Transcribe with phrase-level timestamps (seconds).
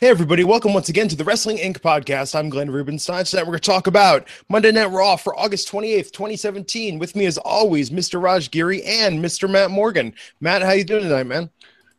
[0.00, 1.78] Hey, everybody, welcome once again to the Wrestling Inc.
[1.78, 2.34] podcast.
[2.34, 3.24] I'm Glenn Rubenstein.
[3.24, 6.98] Tonight, we're going to talk about Monday Night Raw for August 28th, 2017.
[6.98, 8.20] With me, as always, Mr.
[8.20, 9.48] Raj Giri and Mr.
[9.48, 10.12] Matt Morgan.
[10.40, 11.48] Matt, how you doing tonight, man?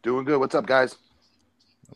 [0.04, 0.42] Doing good.
[0.42, 0.98] What's up, guys?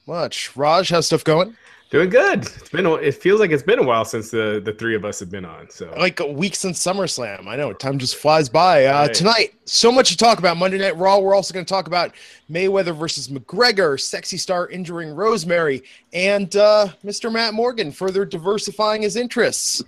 [0.08, 0.56] Not much.
[0.56, 1.58] Raj, how's stuff going?
[1.92, 2.44] Doing good.
[2.44, 2.86] It's been.
[2.86, 5.44] It feels like it's been a while since the the three of us have been
[5.44, 5.72] on.
[5.72, 7.48] So like a week since SummerSlam.
[7.48, 8.86] I know time just flies by.
[8.86, 9.14] Uh, Right.
[9.14, 10.58] Tonight, so much to talk about.
[10.58, 11.18] Monday Night Raw.
[11.18, 12.14] We're also going to talk about
[12.52, 15.82] Mayweather versus McGregor, Sexy Star injuring Rosemary,
[16.14, 17.32] and uh, Mr.
[17.32, 19.82] Matt Morgan further diversifying his interests.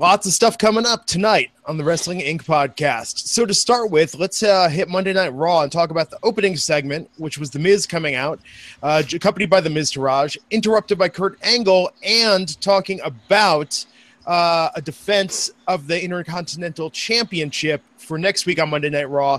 [0.00, 2.44] Lots of stuff coming up tonight on the Wrestling Inc.
[2.44, 3.18] podcast.
[3.18, 6.56] So to start with, let's uh, hit Monday Night Raw and talk about the opening
[6.56, 8.40] segment, which was The Miz coming out,
[8.82, 13.84] uh, accompanied by The Miztourage, interrupted by Kurt Angle, and talking about
[14.26, 19.38] uh, a defense of the Intercontinental Championship for next week on Monday Night Raw.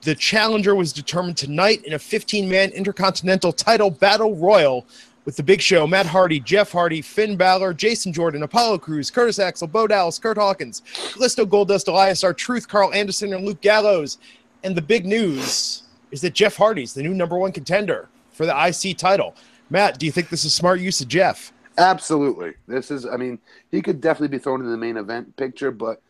[0.00, 4.86] The challenger was determined tonight in a 15 man Intercontinental title battle royal
[5.28, 9.38] with the big show Matt Hardy, Jeff Hardy, Finn Balor, Jason Jordan, Apollo Crews, Curtis
[9.38, 12.32] Axel, Bo Dallas, Curt Hawkins, Kalisto Goldust, Elias R.
[12.32, 14.16] Truth, Karl Anderson, and Luke Gallows.
[14.64, 18.56] And the big news is that Jeff Hardy's the new number one contender for the
[18.56, 19.34] IC title.
[19.68, 21.52] Matt, do you think this is smart use of Jeff?
[21.76, 22.54] Absolutely.
[22.66, 23.04] This is.
[23.04, 23.38] I mean,
[23.70, 26.00] he could definitely be thrown in the main event picture, but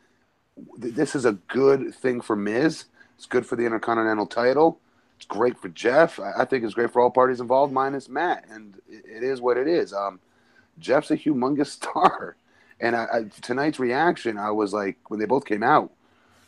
[0.80, 2.84] th- this is a good thing for Miz.
[3.16, 4.78] It's good for the Intercontinental title.
[5.18, 6.20] It's great for Jeff.
[6.20, 8.44] I, I think it's great for all parties involved, minus Matt.
[8.48, 9.92] And it, it is what it is.
[9.92, 10.20] Um,
[10.78, 12.36] Jeff's a humongous star,
[12.80, 15.90] and I, I, tonight's reaction, I was like, when they both came out,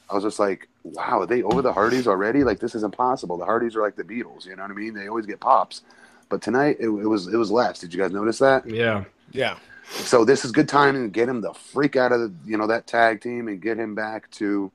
[0.09, 2.45] I was just like, wow, are they over the Hardys already?
[2.45, 3.37] Like this is impossible.
[3.37, 4.47] The Hardys are like the Beatles.
[4.47, 4.95] You know what I mean?
[4.95, 5.83] They always get pops.
[6.29, 7.81] But tonight it, it was it was less.
[7.81, 8.69] Did you guys notice that?
[8.69, 9.59] yeah, Yeah.
[9.89, 12.67] So this is good timing to get him the freak out of the, you know
[12.69, 14.71] that tag team and get him back to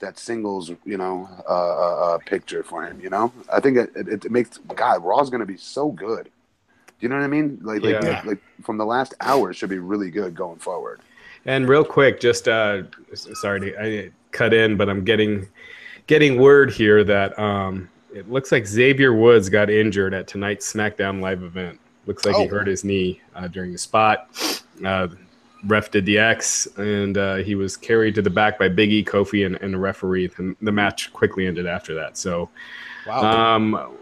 [0.00, 3.00] that singles you know uh, uh, uh, picture for him.
[3.00, 6.24] You know, I think it, it, it makes God Raw's going to be so good.
[6.24, 6.30] Do
[7.00, 7.58] you know what I mean?
[7.62, 8.22] Like like, Yeah.
[8.24, 11.00] like from the last hour it should be really good going forward.
[11.44, 12.82] and real quick, just uh,
[13.14, 15.46] sorry to I cut in, but I'm getting
[16.06, 21.20] getting word here that um, it looks like Xavier Woods got injured at tonight's SmackDown
[21.20, 21.78] live event.
[22.06, 22.48] Looks like he Oh.
[22.48, 24.28] hurt his knee uh, during the spot.
[24.84, 25.08] Uh,
[25.64, 29.44] ref did the X, and uh, he was carried to the back by Biggie, Kofi,
[29.44, 30.30] and, and the referee.
[30.36, 32.16] And the match quickly ended after that.
[32.16, 32.48] So.
[33.06, 33.56] Wow.
[33.56, 33.96] Um,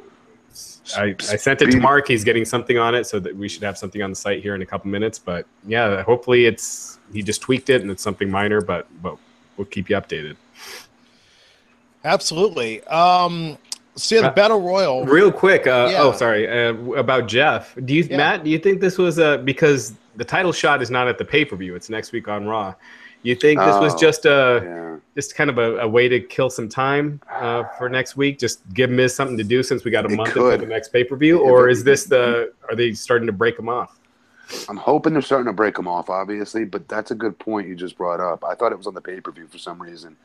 [0.97, 2.07] I, I sent it to Mark.
[2.07, 4.55] He's getting something on it, so that we should have something on the site here
[4.55, 5.19] in a couple minutes.
[5.19, 9.17] But yeah, hopefully it's he just tweaked it and it's something minor, but but
[9.57, 10.37] we'll keep you updated.
[12.05, 12.85] Absolutely.
[12.85, 13.59] Um,
[13.97, 15.05] so yeah, the Uh, battle royal.
[15.07, 16.03] Real quick, uh, Yeah.
[16.03, 17.75] oh sorry, uh, about Jeff.
[17.85, 18.17] Do you Yeah.
[18.17, 18.45] Matt?
[18.45, 21.45] Do you think this was uh, because the title shot is not at the pay
[21.45, 21.75] per view?
[21.75, 22.75] It's next week on Raw.
[23.23, 24.97] You think this was Oh, just a Yeah.
[25.17, 28.39] just kind of a, a way to kill some time uh, for next week?
[28.39, 30.93] Just give Miz something to do since we got a It month until the next
[30.93, 32.53] pay per view, If or is this the?
[32.69, 33.99] Are they starting to break them off?
[34.69, 37.75] I'm hoping they're starting to break them off, obviously, but that's a good point you
[37.75, 38.45] just brought up.
[38.45, 40.17] I thought it was on the pay per view for some reason.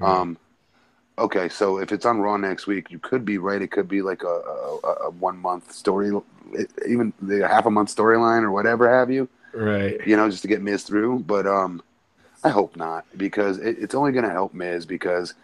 [0.00, 0.36] Um,
[1.18, 3.60] okay, so if it's on Raw next week, you could be right.
[3.62, 6.10] It could be like a, a, a one month story,
[6.86, 9.28] even the half a month storyline or whatever have you.
[9.52, 10.04] Right.
[10.06, 11.20] You know, just to get Miz through.
[11.20, 11.82] But um,
[12.42, 15.34] I hope not because it, it's only going to help Miz because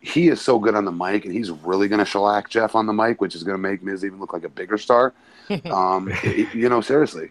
[0.00, 2.86] he is so good on the mic and he's really going to shellac Jeff on
[2.86, 5.14] the mic, which is going to make Miz even look like a bigger star.
[5.70, 7.30] um, it- you know, seriously,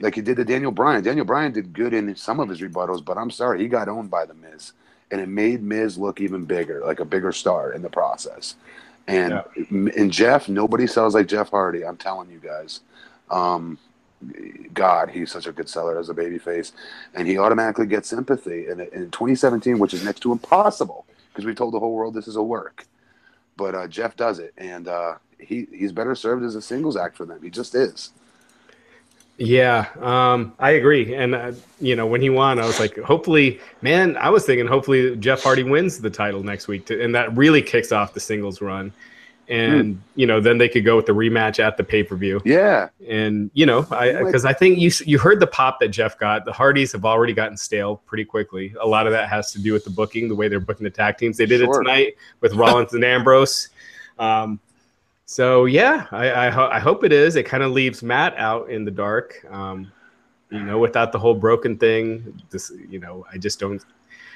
[0.00, 1.02] like he did to Daniel Bryan.
[1.02, 4.10] Daniel Bryan did good in some of his rebuttals, but I'm sorry, he got owned
[4.10, 4.72] by the Miz,
[5.14, 8.56] and it made Miz look even bigger, like a bigger star in the process.
[9.06, 11.84] And and Jeff, nobody sells like Jeff Hardy.
[11.84, 12.80] I'm telling you guys.
[13.30, 13.78] Um,
[14.72, 16.72] God, he's such a good seller as a babyface,
[17.14, 18.66] and he automatically gets sympathy.
[18.66, 22.26] And in 2017, which is next to impossible, because we told the whole world this
[22.26, 22.84] is a work,
[23.56, 27.16] but uh, Jeff does it, and uh, he he's better served as a singles act
[27.16, 27.40] for them.
[27.40, 28.10] He just is.
[29.36, 31.14] Yeah, um, I agree.
[31.14, 34.66] And uh, you know, when he won, I was like, hopefully, man, I was thinking,
[34.66, 38.20] hopefully, Jeff Hardy wins the title next week, to, and that really kicks off the
[38.20, 38.92] singles run.
[39.46, 42.40] And you know, then they could go with the rematch at the pay per view.
[42.44, 46.18] Yeah, And you know, I because I think you you heard the pop that Jeff
[46.18, 46.44] got.
[46.46, 48.74] The Hardys have already gotten stale pretty quickly.
[48.80, 50.90] A lot of that has to do with the booking, the way they're booking the
[50.90, 51.36] tag teams.
[51.36, 51.74] They did Sure.
[51.74, 53.68] it tonight with Rollins and Ambrose.
[54.18, 54.60] Um,
[55.26, 57.36] so yeah, I I, ho- I hope it is.
[57.36, 59.44] It kind of leaves Matt out in the dark.
[59.50, 59.90] Um,
[60.50, 63.82] you know, without the whole broken thing, this you know, I just don't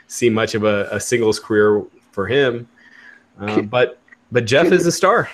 [0.08, 2.68] see much of a, a singles career for him.
[3.38, 3.98] Um, but
[4.32, 5.30] but Jeff is a star.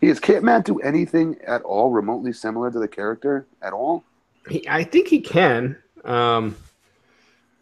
[0.00, 0.18] he is.
[0.18, 4.04] Can't Matt do anything at all remotely similar to the character at all?
[4.48, 5.76] He, I think he can.
[6.04, 6.56] Um,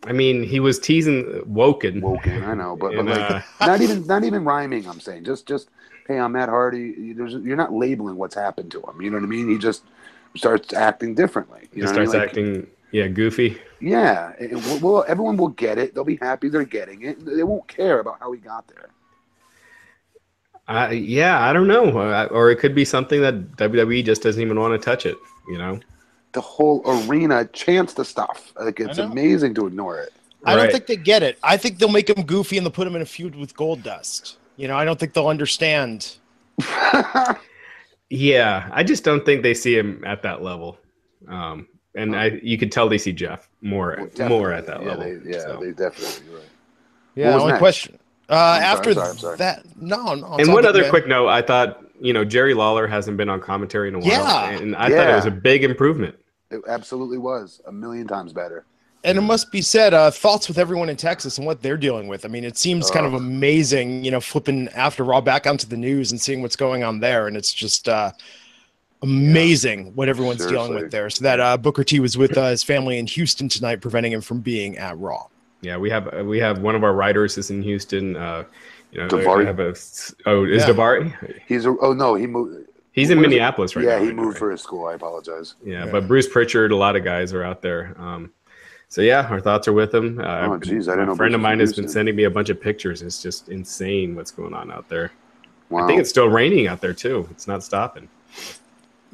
[0.04, 2.00] I mean, he was teasing Woken.
[2.00, 4.88] Woken, I know, but, but like uh, not even not even rhyming.
[4.88, 5.68] I'm saying just just
[6.10, 7.12] hey, I'm Matt Hardy.
[7.12, 9.00] There's, you're not labeling what's happened to him.
[9.00, 9.48] You know what I mean?
[9.48, 9.84] He just
[10.36, 11.68] starts acting differently.
[11.72, 12.08] You He know what I mean?
[12.08, 13.58] starts Like, acting, yeah, goofy.
[13.80, 15.94] Yeah, and we'll, we'll- everyone will get it.
[15.94, 17.24] They'll be happy they're getting it.
[17.24, 18.90] They won't care about how he got there.
[20.68, 24.40] Uh, yeah, I don't know, uh, or it could be something that WWE just doesn't
[24.40, 25.16] even want to touch it.
[25.48, 25.80] You know,
[26.32, 28.52] The whole arena chants the stuff.
[28.60, 30.12] Like it's amazing to ignore it.
[30.44, 31.38] I don't think they get it.
[31.42, 34.36] I think they'll make him goofy and they'll put him in a feud with Goldust.
[34.60, 36.16] You know, I don't think they'll understand.
[38.10, 40.76] yeah, I just don't think they see him at that level.
[41.28, 44.88] Um, and I, you could tell they see Jeff more, Well, more at that yeah,
[44.88, 45.04] level.
[45.04, 45.60] They, yeah, so.
[45.62, 46.34] they definitely.
[46.34, 46.44] Right.
[47.14, 47.58] Yeah, What only next?
[47.60, 47.98] question.
[48.28, 49.36] Uh, sorry, after I'm sorry, I'm sorry.
[49.38, 50.34] that, no, no.
[50.36, 53.40] it's and one other quick note, I thought you know Jerry Lawler hasn't been on
[53.40, 54.50] commentary in a while, Yeah.
[54.50, 56.16] and I thought it was a big improvement.
[56.50, 58.66] It absolutely was a million times better.
[59.02, 62.06] And it must be said, uh, thoughts with everyone in Texas and what they're dealing
[62.06, 62.26] with.
[62.26, 65.76] I mean, it seems kind of amazing, you know, flipping after Raw back onto the
[65.78, 67.26] news and seeing what's going on there.
[67.26, 68.12] And it's just uh,
[69.02, 71.08] amazing what everyone's dealing with there.
[71.08, 74.20] So that uh, Booker T was with uh, his family in Houston tonight, preventing him
[74.20, 75.26] from being at Raw.
[75.62, 78.16] Yeah, we have uh, we have one of our writers is in Houston.
[78.16, 78.44] Uh,
[78.92, 79.46] you know, Davari?
[79.46, 79.74] have a,
[80.26, 80.68] oh, is Yeah.
[80.68, 81.40] Davari?
[81.46, 82.66] He's a, oh no, he moved.
[82.92, 83.30] He's in What is it?
[83.30, 83.96] Minneapolis right yeah, now.
[83.98, 84.38] Yeah, he I know, moved right?
[84.38, 84.86] for his school.
[84.86, 85.54] I apologize.
[85.64, 85.92] Yeah, Yeah.
[85.92, 87.94] but Bruce Pritchard, a lot of guys are out there.
[87.98, 88.32] Um,
[88.90, 90.18] so yeah, our thoughts are with him.
[90.20, 91.92] Uh, Oh, geez, I didn't know A friend of mine has been Houston.
[92.00, 93.00] sending me a bunch of pictures.
[93.00, 95.10] It's just insane what's going on out there.
[95.70, 95.84] Wow.
[95.84, 97.26] I think it's still raining out there too.
[97.30, 98.08] It's not stopping.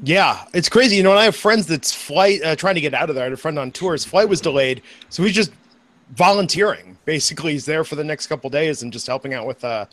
[0.03, 0.97] Yeah, it's crazy.
[0.97, 3.25] You know, and I have friends that's flight uh, trying to get out of there.
[3.25, 3.93] I had a friend on tour.
[3.93, 5.53] His flight was delayed, so he's just
[6.15, 6.97] volunteering.
[7.05, 9.87] Basically, he's there for the next couple days and just helping out with uh,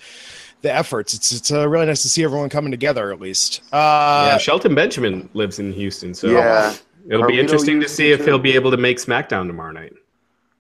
[0.62, 1.14] the efforts.
[1.14, 3.62] It's it's uh, really nice to see everyone coming together at least.
[3.72, 6.74] Uh, yeah, Shelton Benjamin lives in Houston, so yeah.
[7.10, 9.94] It'll be interesting to see to if he'll be able to make SmackDown tomorrow night.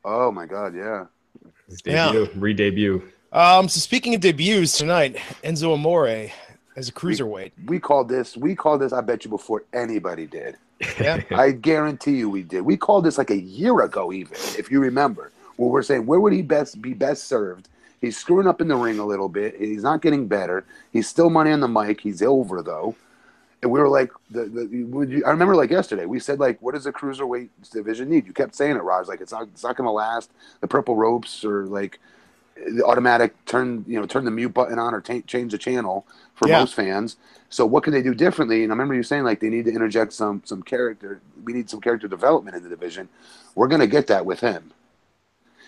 [0.05, 1.05] Oh my God, yeah.
[1.67, 2.25] His Yeah.
[2.35, 3.01] re-debut.
[3.31, 6.29] Um, so speaking of debuts tonight, Enzo Amore
[6.75, 7.51] as a cruiserweight.
[7.65, 8.37] We called this.
[8.37, 8.93] We called this.
[8.93, 10.57] I bet you before anybody did.
[10.99, 11.21] Yeah.
[11.31, 12.61] I guarantee you we did.
[12.61, 15.31] We called this like a year ago, even if you remember.
[15.55, 17.69] Where we're saying where would he best be best served?
[18.01, 19.55] He's screwing up in the ring a little bit.
[19.57, 20.65] He's not getting better.
[20.91, 22.01] He's still money on the mic.
[22.01, 22.95] He's over though.
[23.63, 26.61] And we were like, the, the, would you, I remember like yesterday, we said like,
[26.61, 28.27] what does the cruiserweight division need?
[28.27, 29.07] You kept saying it, Raj.
[29.07, 30.31] Like it's not, it's not going to last.
[30.61, 31.99] The purple ropes or like
[32.55, 36.05] the automatic turn, you know, turn the mute button on or ta change the channel
[36.35, 36.59] for Yeah.
[36.59, 37.15] most fans.
[37.49, 38.63] So what can they do differently?
[38.63, 41.21] And I remember you saying like they need to interject some some character.
[41.43, 43.07] We need some character development in the division.
[43.55, 44.71] We're going to get that with him.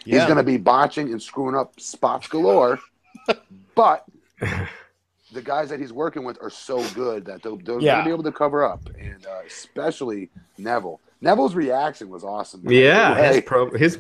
[0.04, 2.80] He's going to be botching and screwing up spots galore,
[3.76, 4.06] but
[5.36, 8.10] the guys that he's working with are so good that they'll, they're going to be
[8.10, 11.00] able to cover up, and uh, especially Neville.
[11.22, 12.64] Neville's reaction was awesome.
[12.66, 14.00] Yeah, Hey, his pro his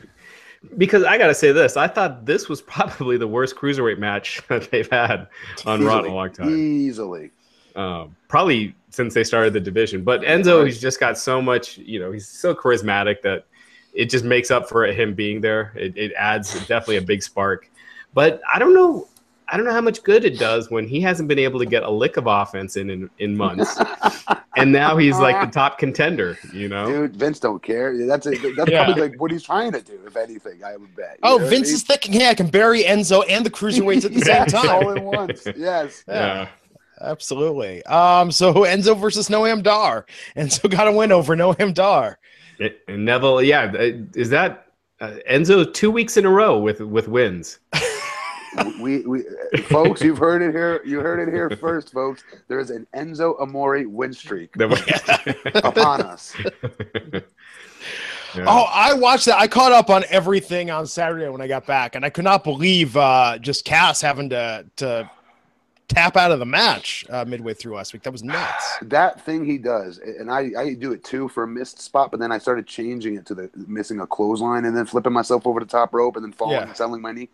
[0.77, 4.71] because I gotta say this, I thought this was probably the worst cruiserweight match that
[4.71, 5.27] they've had
[5.65, 6.57] on Raw in a easily, long time.
[6.57, 7.31] Easily.
[7.75, 10.03] Um, probably since they started the division.
[10.03, 13.45] But Enzo, he's just got so much, you know, he's so charismatic that
[13.93, 15.73] it just makes up for him being there.
[15.75, 17.69] It, it adds definitely a big spark.
[18.13, 19.09] But I don't know.
[19.47, 21.83] I don't know how much good it does when he hasn't been able to get
[21.83, 23.79] a lick of offense in in, in months,
[24.57, 26.37] and now he's like the top contender.
[26.53, 27.95] You know, Dude, Vince don't care.
[28.07, 28.85] That's a, that's Yeah.
[28.85, 30.63] probably like what he's trying to do, if anything.
[30.63, 31.11] I would bet.
[31.23, 31.75] You Oh, know I Vince mean?
[31.75, 34.93] is thinking, hey, I can bury Enzo and the cruiserweights at the same Yes, all
[34.95, 35.03] time.
[35.03, 35.47] once.
[35.55, 36.03] Yes.
[36.07, 36.47] yeah.
[37.01, 37.83] Absolutely.
[37.85, 40.05] Um, so Enzo versus Noam Dar.
[40.37, 42.17] Enzo got a win over Noam Dar.
[42.57, 44.67] It- and Neville, yeah, uh, is that
[45.01, 47.59] uh, Enzo two weeks in a row with with wins?
[48.79, 49.23] We, we
[49.63, 50.81] folks, you've heard it here.
[50.85, 52.23] You heard it here first, folks.
[52.47, 56.35] There's an Enzo Amore win streak upon us.
[58.35, 58.43] Yeah.
[58.47, 59.39] Oh, I watched that.
[59.39, 62.43] I caught up on everything on Saturday when I got back, and I could not
[62.43, 65.09] believe uh, just Cass having to to
[65.87, 68.03] tap out of the match uh, midway through last week.
[68.03, 68.77] That was nuts.
[68.81, 72.19] That thing he does, and I, I do it too for a missed spot, but
[72.19, 75.59] then I started changing it to the missing a clothesline and then flipping myself over
[75.61, 76.63] the top rope and then falling Yeah.
[76.63, 77.29] and selling my knee.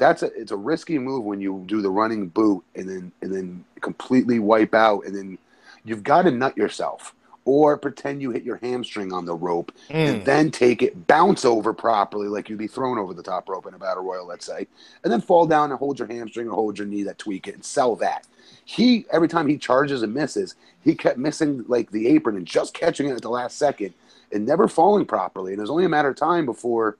[0.00, 3.32] That's a it's a risky move when you do the running boot and then and
[3.32, 5.38] then completely wipe out and then
[5.84, 7.14] you've got to nut yourself
[7.44, 9.94] or pretend you hit your hamstring on the rope Mm.
[9.94, 13.66] and then take it, bounce over properly, like you'd be thrown over the top rope
[13.66, 14.66] in a battle royal, let's say,
[15.02, 17.54] and then fall down and hold your hamstring or hold your knee that tweak it
[17.54, 18.26] and sell that.
[18.64, 22.72] He every time he charges and misses, he kept missing like the apron and just
[22.74, 23.92] catching it at the last second
[24.32, 25.52] and never falling properly.
[25.52, 26.96] And it was only a matter of time before,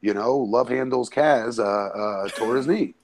[0.00, 2.94] you know, love handles Cass uh, uh, tore his knee.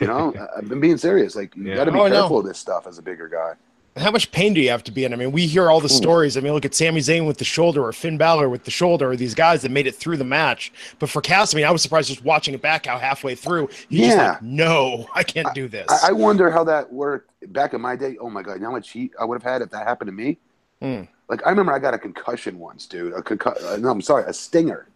[0.00, 1.36] You know, I- I've been being serious.
[1.36, 1.76] Like you Yeah.
[1.76, 2.20] got to be Oh, I know.
[2.22, 3.54] careful of this stuff as a bigger guy.
[3.96, 5.12] How much pain do you have to be in?
[5.12, 6.36] I mean, we hear all the stories.
[6.36, 9.10] I mean, look at Sami Zayn with the shoulder or Finn Balor with the shoulder,
[9.10, 10.72] or these guys that made it through the match.
[11.00, 13.68] But for Cass, I mean, I was surprised just watching it back how halfway through,
[13.88, 14.30] he's just Yeah.
[14.32, 15.86] like, no, I can't do this.
[16.04, 18.16] I, I wonder how that worked back in my day.
[18.20, 20.08] Oh my god, you know how much heat I would have had if that happened
[20.08, 20.38] to me.
[20.80, 21.02] Hmm.
[21.28, 23.14] Like I remember I got a concussion once, dude.
[23.14, 24.86] A concu- uh, no, I'm sorry, a stinger.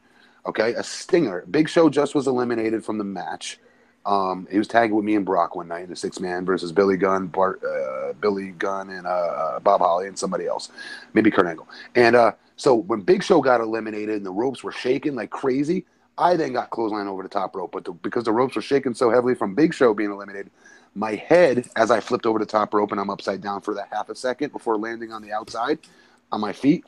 [0.45, 1.45] Okay, a stinger.
[1.51, 3.59] Big Show just was eliminated from the match.
[4.05, 6.73] Um, he was tagging with me and Brock one night in a six man versus
[6.73, 10.71] Billy Gunn, Bart, uh, Billy Gunn, and uh, Bob Holly and somebody else,
[11.15, 11.69] maybe Kurt Angle.
[11.95, 15.85] And uh, so when Big Show got eliminated and the ropes were shaking like crazy,
[16.19, 17.71] I then got clothesline over the top rope.
[17.71, 20.51] But the, because the ropes were shaking so heavily from Big Show being eliminated,
[20.95, 23.89] my head, as I flipped over the top rope and I'm upside down for that
[23.93, 25.79] half a second before landing on the outside
[26.33, 26.85] on my feet,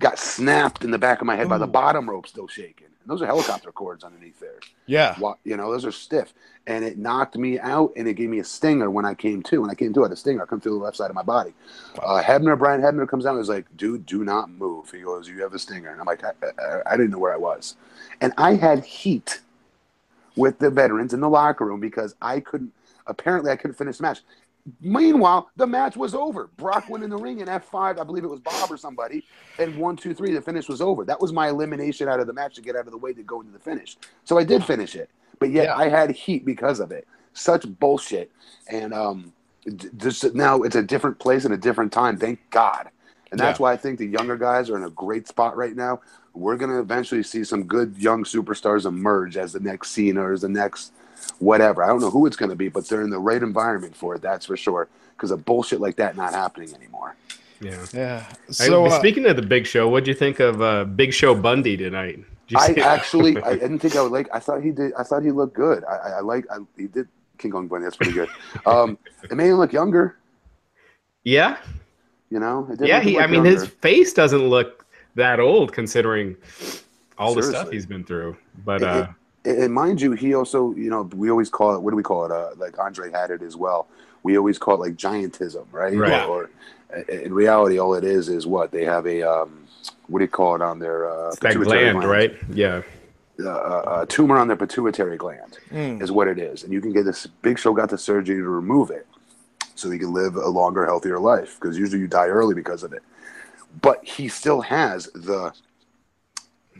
[0.00, 2.86] got snapped in the back of my head by the bottom rope still shaking.
[2.86, 4.58] And those are helicopter cords underneath there.
[4.86, 5.16] Yeah.
[5.44, 6.34] You know, those are stiff.
[6.66, 9.60] And it knocked me out and it gave me a stinger when I came to.
[9.60, 10.42] When I came to, I had a stinger.
[10.42, 11.54] I come through the left side of my body.
[12.02, 14.90] Uh, Hebner, Brian Hebner comes down and is like, dude, do not move.
[14.90, 15.90] He goes, you have a stinger.
[15.90, 17.76] And I'm like, I, I, I didn't know where I was.
[18.20, 19.40] And I had heat
[20.36, 22.72] with the veterans in the locker room because I couldn't,
[23.06, 24.20] apparently, I couldn't finish the match.
[24.80, 26.48] Meanwhile, the match was over.
[26.56, 27.98] Brock went in the ring in F5.
[27.98, 29.24] I believe it was Bob or somebody.
[29.58, 31.04] And one, two, three, the finish was over.
[31.04, 33.22] That was my elimination out of the match to get out of the way to
[33.22, 33.96] go into the finish.
[34.24, 35.10] So I did finish it.
[35.38, 35.76] But yet Yeah.
[35.76, 37.06] I had heat because of it.
[37.32, 38.30] Such bullshit.
[38.68, 39.32] And um,
[39.96, 42.16] just now it's a different place and a different time.
[42.16, 42.88] Thank God.
[43.30, 43.64] And that's Yeah.
[43.64, 46.00] why I think the younger guys are in a great spot right now.
[46.34, 50.32] We're going to eventually see some good young superstars emerge as the next Cena or
[50.32, 50.92] as the next
[51.38, 51.82] whatever.
[51.82, 54.14] I don't know who it's going to be, but they're in the right environment for
[54.14, 54.22] it.
[54.22, 54.88] That's for sure.
[55.16, 57.14] Because of bullshit like that not happening anymore.
[57.60, 57.84] Yeah.
[57.92, 58.26] Yeah.
[58.50, 61.76] So uh, speaking of the Big Show, what'd you think of uh, Big Show Bundy
[61.76, 62.20] tonight?
[62.56, 64.28] I actually, I didn't think I would like.
[64.32, 64.92] I thought he did.
[64.94, 65.84] I thought he looked good.
[65.84, 66.46] I, I, I like.
[66.50, 67.06] I, he did
[67.38, 67.84] King Kong Bundy.
[67.84, 68.28] That's pretty good.
[68.66, 70.16] Um, it made him look younger.
[71.24, 71.58] yeah,
[72.30, 72.66] You know.
[72.70, 73.00] It yeah.
[73.00, 73.50] He, look I mean, younger.
[73.60, 74.86] his face doesn't look
[75.16, 76.36] that old considering
[77.18, 78.36] all the stuff he's been through.
[78.64, 79.06] But It- uh,
[79.44, 81.80] And mind you, he also, you know, we always call it.
[81.80, 82.30] What do we call it?
[82.30, 83.88] Uh, like Andre had it as well.
[84.22, 85.96] We always call it like giantism, right?
[85.96, 86.24] Right.
[86.26, 86.50] Or,
[86.92, 89.66] or in reality, all it is is what they have a um,
[90.08, 92.36] what do you call it on their uh, that pituitary gland, right?
[92.52, 92.82] Yeah.
[93.42, 96.92] Uh, a tumor on their pituitary gland mm, is what it is, and you can
[96.92, 97.26] get this.
[97.40, 99.06] Big Show got the surgery to remove it,
[99.74, 101.58] so he can live a longer, healthier life.
[101.58, 103.02] Because usually you die early because of it.
[103.80, 105.54] But he still has the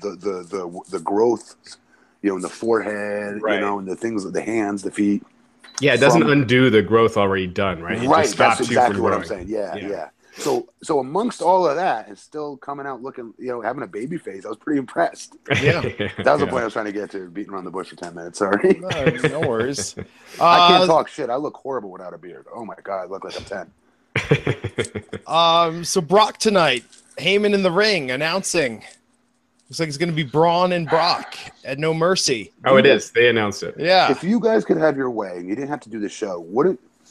[0.03, 1.55] the the the the growth,
[2.23, 3.55] you know, in the forehead, Right.
[3.55, 5.23] you know, and the things, the hands, the feet.
[5.81, 8.03] Yeah, it doesn't From- undo the growth already done, right?
[8.03, 8.25] It right.
[8.25, 9.49] just That's exactly you what from I'm saying.
[9.49, 9.89] Yeah, Yeah.
[9.89, 13.83] yeah, So so amongst all of that, and still coming out looking, you know, having
[13.83, 14.45] a baby face.
[14.45, 15.37] I was pretty impressed.
[15.63, 15.81] Yeah.
[15.81, 17.29] That was the point I was trying to get to.
[17.31, 18.39] Beating around the bush for ten minutes.
[18.41, 18.79] Sorry.
[18.81, 18.89] no,
[19.29, 19.97] no worries.
[20.41, 21.31] I can't Uh, talk shit.
[21.31, 22.45] I look horrible without a beard.
[22.55, 23.71] Oh my god, I look like I'm ten.
[25.27, 26.85] Um, so Brock tonight,
[27.19, 28.85] Heyman in the ring announcing.
[29.71, 32.53] Looks like it's going to be Braun and Brock at No Mercy.
[32.65, 33.13] oh, it is.
[33.13, 33.77] They announced it.
[33.79, 34.11] Yeah.
[34.11, 36.41] If you guys could have your way and you didn't have to do the show,
[36.41, 36.81] wouldn't?
[37.07, 37.09] I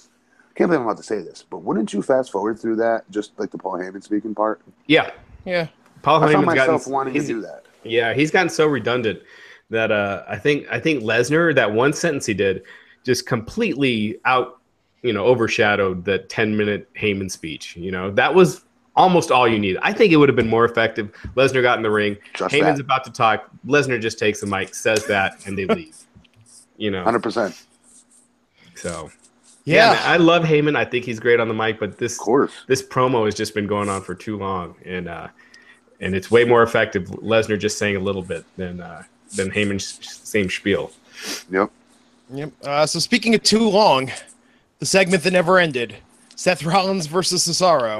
[0.55, 3.31] Can't believe I'm about to say this, but wouldn't you fast forward through that, just
[3.39, 4.59] like the Paul Heyman speaking part?
[4.87, 5.11] Yeah.
[5.45, 5.67] Yeah.
[6.01, 7.63] Paul I found Heyman's myself gotten, wanting to he's- do that.
[7.85, 9.21] Yeah, he's gotten so redundant
[9.69, 12.63] that uh, I think I think Lesnar that one sentence he did
[13.05, 14.59] just completely out,
[15.01, 17.77] you know, overshadowed the ten minute Heyman speech.
[17.77, 18.65] You know, that was
[18.99, 19.77] almost all you need.
[19.81, 21.11] I think it would have been more effective.
[21.35, 22.17] Lesnar got in the ring.
[22.33, 23.49] Just Heyman's that, about to talk.
[23.65, 25.95] Lesnar just takes the mic, says that, and they leave.
[26.77, 27.61] You know, hundred percent,
[28.75, 29.11] so
[29.65, 29.93] Yeah.
[29.93, 30.75] man, I love Heyman.
[30.77, 32.51] I think he's great on the mic, but this of course.
[32.67, 35.27] this promo has just been going on for too long, and uh,
[35.99, 37.03] and it's way more effective.
[37.07, 39.03] Lesnar just saying a little bit than uh,
[39.35, 40.91] than Heyman's same spiel.
[41.49, 41.71] Yep.
[42.31, 42.51] Yep.
[42.63, 44.11] Uh, so speaking of too long,
[44.79, 45.97] the segment that never ended.
[46.39, 47.99] Seth Rollins versus Cesaro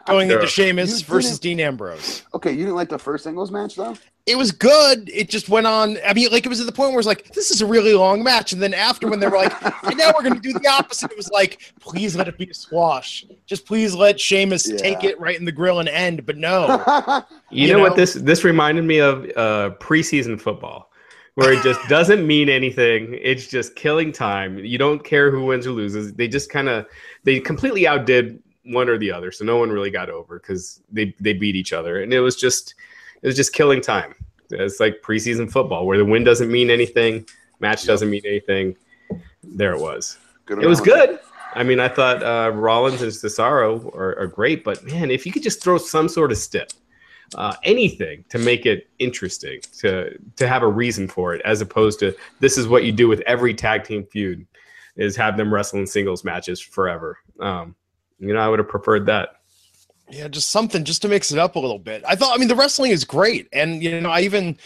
[0.06, 0.48] going into Yeah.
[0.48, 2.22] Sheamus versus Dean Ambrose.
[2.32, 3.94] okay, you didn't like the first singles match though?
[4.24, 5.10] It was good.
[5.12, 5.98] It just went on.
[6.06, 7.92] I mean, like it was at the point where it's like, this is a really
[7.92, 8.54] long match.
[8.54, 9.52] And then after when they were like,
[9.84, 12.54] and now we're gonna do the opposite, it was like, please let it be a
[12.54, 13.26] squash.
[13.44, 14.78] Just please let Sheamus Yeah.
[14.78, 16.24] take it right in the grill and end.
[16.24, 17.22] But no.
[17.50, 17.82] You, You know, know?
[17.84, 20.90] what this this reminded me of uh, preseason football,
[21.34, 23.18] where it just doesn't mean anything.
[23.20, 24.58] It's just killing time.
[24.58, 26.12] You don't care who wins or loses.
[26.14, 26.86] They just kind of
[27.24, 31.14] they completely outdid one or the other, so no one really got over because they
[31.20, 32.74] they beat each other, and it was just
[33.22, 34.14] it was just killing time.
[34.50, 37.26] It's like preseason football where the win doesn't mean anything,
[37.60, 38.76] match doesn't mean anything.
[39.42, 40.18] There it was.
[40.46, 41.18] Good It was good.
[41.54, 45.32] I mean, I thought uh, Rollins and Cesaro are, are great, but man, if you
[45.32, 46.72] could just throw some sort of stip,
[47.34, 51.98] uh, anything to make it interesting, to to have a reason for it, as opposed
[52.00, 54.46] to this is what you do with every tag team feud,
[54.96, 57.18] is have them wrestle in singles matches forever.
[57.40, 57.74] Um,
[58.18, 59.40] you know, I would have preferred that.
[60.10, 62.04] Yeah, just something just to mix it up a little bit.
[62.06, 63.48] I thought I mean the wrestling is great.
[63.52, 64.58] And you know, I even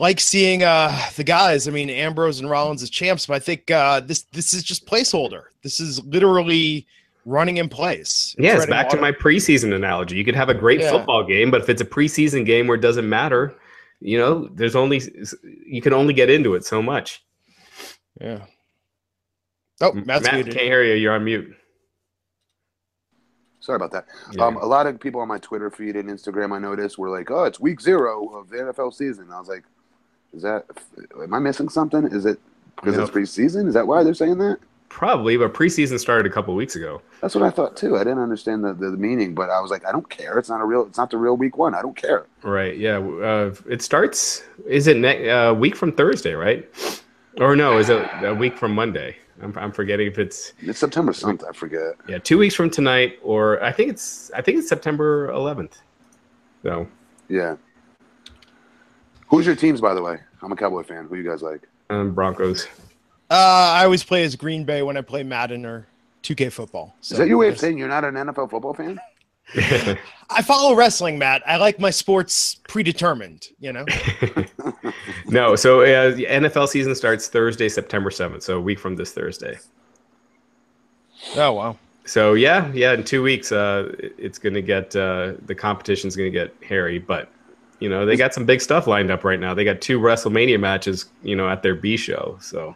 [0.00, 1.68] like seeing uh the guys.
[1.68, 4.86] I mean, Ambrose and Rollins as champs, but I think uh this this is just
[4.86, 5.44] placeholder.
[5.62, 6.86] This is literally
[7.24, 8.34] running in place.
[8.38, 10.16] Yeah, it's treading back to my preseason analogy.
[10.16, 10.90] You could have a great Yeah.
[10.90, 13.54] football game, but if it's a preseason game where it doesn't matter,
[14.00, 15.00] you know, there's only
[15.66, 17.24] you can only get into it so much.
[18.20, 18.44] Yeah.
[19.80, 20.54] Oh, Matt's Matt, muted.
[20.54, 20.94] can't hear you.
[20.94, 21.54] You're on mute.
[23.60, 24.06] Sorry about that.
[24.32, 24.44] Yeah.
[24.46, 27.30] Um, a lot of people on my Twitter feed and Instagram, I noticed, were like,
[27.30, 29.64] "Oh, it's week zero of the NFL season." I was like,
[30.32, 30.64] "Is that?
[31.22, 32.04] Am I missing something?
[32.04, 32.38] Is it
[32.76, 33.08] because Nope.
[33.08, 33.66] it's preseason?
[33.68, 37.02] Is that why they're saying that?" Probably, but preseason started a couple weeks ago.
[37.20, 37.96] That's what I thought too.
[37.96, 40.38] I didn't understand the, the, the meaning, but I was like, I don't care.
[40.38, 40.86] It's not a real.
[40.86, 41.74] It's not the real week one.
[41.74, 42.26] I don't care.
[42.42, 42.76] Right.
[42.76, 42.98] Yeah.
[42.98, 44.42] Uh, it starts.
[44.66, 46.32] Is it ne- uh, week from Thursday?
[46.34, 46.68] Right.
[47.38, 47.78] Or no?
[47.78, 49.16] Is it a week from Monday?
[49.40, 51.46] I'm, I'm forgetting if it's It's September something.
[51.48, 51.94] I forget.
[52.08, 55.74] yeah two weeks from tonight, or I think it's I think it's September 11th.
[56.64, 56.88] So
[57.28, 57.56] Yeah.
[59.28, 60.18] Who's your teams, by the way?
[60.42, 61.06] I'm a Cowboy fan.
[61.08, 61.68] Who you guys like?
[61.90, 62.66] um, Broncos.
[63.30, 63.34] Uh,
[63.74, 65.86] I always play as Green Bay when I play Madden or
[66.22, 66.94] 2K football.
[67.00, 68.98] So Is that your way of saying you're not an NFL football fan?
[70.30, 71.42] I follow wrestling, Matt.
[71.46, 73.48] I like my sports predetermined.
[73.58, 73.84] You know.
[75.26, 75.56] no.
[75.56, 78.42] So uh, the NFL season starts Thursday, September 7th.
[78.42, 79.58] So a week from this Thursday.
[81.36, 81.78] oh wow.
[82.04, 86.54] So yeah, yeah, in two weeks, uh, it's gonna get uh, the competition's gonna get
[86.62, 87.30] hairy, but
[87.80, 89.54] you know they got some big stuff lined up right now.
[89.54, 92.38] They got two WrestleMania matches, you know, at their B show.
[92.40, 92.74] So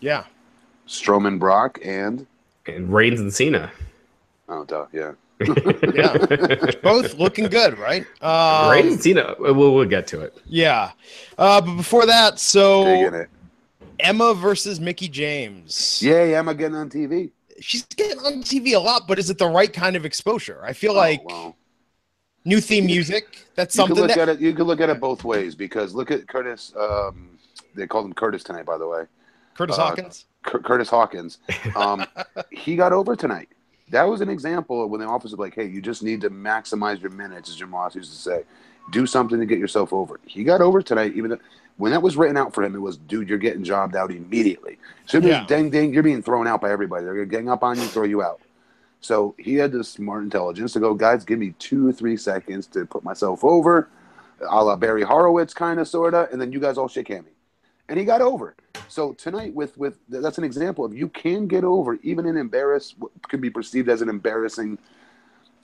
[0.00, 0.24] Yeah.
[0.88, 2.26] Strowman, Brock, and
[2.66, 3.70] and Reigns and Cena.
[4.48, 5.12] oh, duh, yeah.
[5.94, 6.16] Yeah.
[6.82, 8.04] Both looking good, right?
[8.22, 9.34] Um, Reigns and Cena.
[9.38, 10.36] We'll we'll get to it.
[10.46, 10.90] Yeah.
[11.38, 13.28] Uh, but before that, so it.
[13.98, 16.02] Emma versus Mickie James.
[16.02, 17.30] Yay, Emma getting on TV.
[17.60, 20.60] She's getting on TV a lot, but is it the right kind of exposure?
[20.64, 21.56] I feel Oh, like well.
[22.44, 23.46] New theme music.
[23.54, 23.96] That's something.
[23.96, 24.40] You could something look that at it.
[24.44, 26.72] You could look at it both ways because look at Curtis.
[26.78, 27.30] Um,
[27.74, 29.04] they called him Curtis tonight, by the way.
[29.54, 30.24] Curtis uh, Hawkins.
[30.42, 31.38] Cur- Curtis Hawkins.
[31.76, 32.04] Um,
[32.50, 33.48] he got over tonight.
[33.90, 36.30] That was an example of when the office was like, "Hey, you just need to
[36.30, 38.44] maximize your minutes," as Jim Ross used to say.
[38.92, 40.18] Do something to get yourself over.
[40.26, 41.38] He got over tonight, even though
[41.76, 44.78] when that was written out for him, it was, "Dude, you're getting jobbed out immediately."
[45.12, 45.44] As Yeah.
[45.46, 47.04] ding ding, you're being thrown out by everybody.
[47.04, 48.40] They're gonna gang up on you, throw you out.
[49.00, 52.84] So he had the smart intelligence to go, guys, give me two three seconds to
[52.84, 53.88] put myself over,
[54.48, 57.24] a la Barry Horowitz, kind of, sort of, and then you guys all shake hand
[57.24, 57.32] me.
[57.88, 58.54] And he got over.
[58.88, 62.94] So tonight, with with that's an example of you can get over even an embarrass
[62.98, 64.78] what could be perceived as an embarrassing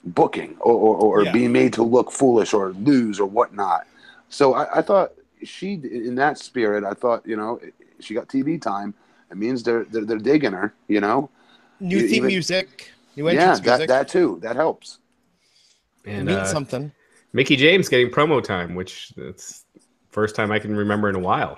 [0.03, 1.31] booking or or, or Yeah.
[1.31, 3.85] being made to look foolish or lose or whatnot.
[4.29, 7.59] So I, I thought she, in that spirit, I thought you know
[7.99, 8.93] she got TV time.
[9.31, 10.73] It means they're they're, they're digging her.
[10.87, 11.29] You know,
[11.79, 12.91] New theme even- music.
[13.17, 13.87] New yeah, entrance that music.
[13.89, 14.39] that too.
[14.43, 14.99] That helps.
[16.05, 16.91] And means uh, something.
[17.33, 19.65] Mickie James getting promo time, which it's
[20.11, 21.57] first time I can remember in a while.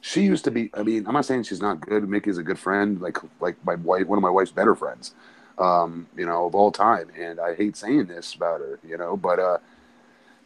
[0.00, 0.70] She used to be.
[0.72, 2.08] I mean, I'm not saying she's not good.
[2.08, 5.14] Mickie's a good friend, like like my wife, one of my wife's better friends,
[5.58, 7.10] um, you know, of all time.
[7.18, 9.58] And I hate saying this about her, you know, but uh,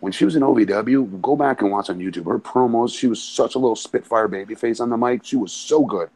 [0.01, 2.99] when she was in OVW, go back and watch on YouTube her promos.
[2.99, 5.25] She was such a little spitfire baby face on the mic.
[5.25, 6.09] She was so good.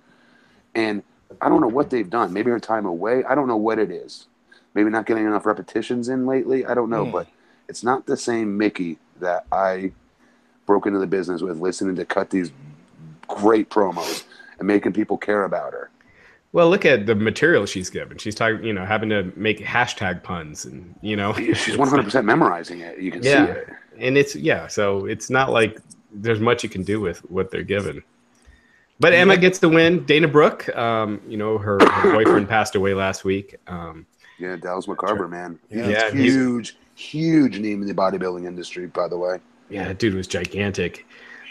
[0.74, 1.02] And
[1.40, 2.32] I don't know what they've done.
[2.32, 3.24] Maybe her time away.
[3.24, 4.26] I don't know what it is.
[4.74, 6.64] Maybe not getting enough repetitions in lately.
[6.66, 7.10] I don't know, Hmm.
[7.12, 7.26] but
[7.68, 9.92] it's not the same Mickie that I
[10.66, 12.50] broke into the business with, listening to cut these
[13.28, 14.24] great promos
[14.58, 15.90] and making people care about her.
[16.52, 18.18] Well, look at the material she's given.
[18.18, 22.80] She's talking, you know, having to make hashtag puns, and you know, She's 100% memorizing
[22.80, 22.98] it.
[22.98, 23.46] You can Yeah.
[23.46, 23.68] see it.
[23.98, 24.66] and it's yeah.
[24.66, 25.78] So it's not like
[26.12, 28.02] there's much you can do with what they're given.
[29.02, 30.04] But Emma gets the win.
[30.06, 33.56] Dana Brooke, um, you know, her, her boyfriend passed away last week.
[33.66, 34.06] Um,
[34.38, 35.58] Yeah, Dallas McCarver, man.
[35.70, 35.82] Yeah.
[35.82, 39.40] He's Yeah, he's- huge, huge name in the bodybuilding industry, by the way.
[39.68, 41.04] yeah, that dude was gigantic.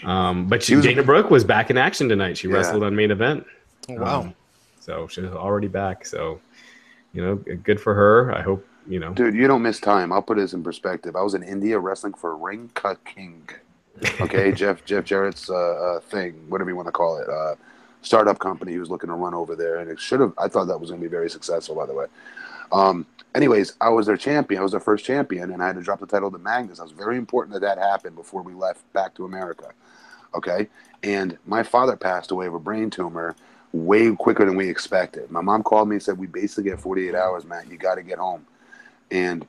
[0.05, 2.37] Um, but she, was- Dana Brooke was back in action tonight.
[2.37, 2.55] She Yeah.
[2.55, 3.45] wrestled on main event.
[3.89, 4.19] Oh, wow.
[4.21, 4.33] Um,
[4.79, 6.05] so she's already back.
[6.05, 6.39] So,
[7.13, 8.33] you know, good for her.
[8.33, 9.13] I hope, you know.
[9.13, 10.13] Dude, you don't miss time.
[10.13, 11.15] I'll put this in perspective.
[11.17, 13.49] I was in India wrestling for Ring Ka King.
[14.19, 17.55] Okay, Jeff Jeff Jarrett's uh, uh, thing, whatever you want to call it, uh,
[18.01, 18.73] startup company.
[18.73, 20.33] He was looking to run over there, and it should have.
[20.37, 22.05] I thought that was going to be very successful, by the way.
[22.71, 24.59] Um, anyways, I was their champion.
[24.59, 26.79] I was their first champion, and I had to drop the title to Magnus.
[26.79, 29.71] It was very important that that happened before we left back to America.
[30.33, 30.69] Okay,
[31.03, 33.35] and my father passed away of a brain tumor
[33.73, 35.29] way quicker than we expected.
[35.31, 37.69] My mom called me and said, "We basically get 48 hours, Matt.
[37.69, 38.45] You got to get home."
[39.11, 39.45] And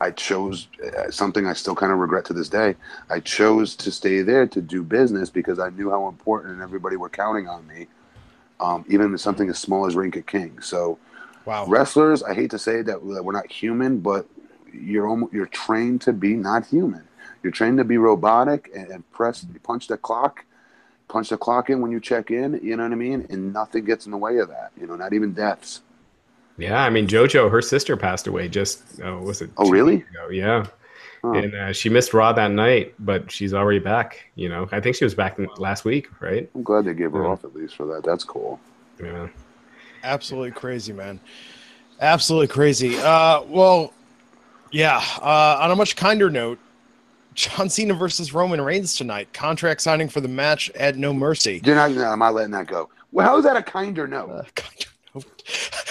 [0.00, 2.74] I chose uh, something I still kind of regret to this day.
[3.10, 6.96] I chose to stay there to do business because I knew how important and everybody
[6.96, 7.86] were counting on me,
[8.60, 10.60] um, even something as small as Ring Ka King.
[10.60, 10.98] So
[11.44, 11.66] Wow.
[11.66, 14.26] wrestlers, I hate to say that that we're not human, but
[14.72, 17.06] you're almost, you're trained to be not human.
[17.42, 20.44] You're trained to be robotic and, and press punch the clock,
[21.08, 22.60] punch the clock in when you check in.
[22.62, 23.26] You know what I mean?
[23.30, 24.72] And nothing gets in the way of that.
[24.78, 25.80] You know, not even deaths.
[26.60, 29.50] Yeah, I mean JoJo, her sister passed away just oh, was it?
[29.56, 29.96] Oh, really?
[29.96, 30.28] ago?
[30.30, 30.66] Yeah,
[31.22, 31.32] Huh.
[31.32, 34.24] and uh, she missed Raw that night, but she's already back.
[34.36, 36.48] You know, I think she was back last week, right?
[36.54, 37.28] I'm glad they gave her Yeah.
[37.28, 38.04] off at least for that.
[38.04, 38.58] That's cool.
[39.02, 39.28] Yeah.
[40.02, 41.20] Absolutely crazy, man.
[42.00, 42.96] Absolutely crazy.
[42.98, 43.92] Uh, well,
[44.72, 45.02] yeah.
[45.20, 46.58] Uh, on a much kinder note,
[47.34, 49.30] John Cena versus Roman Reigns tonight.
[49.34, 51.60] Contract signing for the match at No Mercy.
[51.64, 52.88] You're not, no, I'm not letting that go.
[53.12, 54.30] Well, how is that a kinder note?
[54.30, 54.89] Uh, kinder note.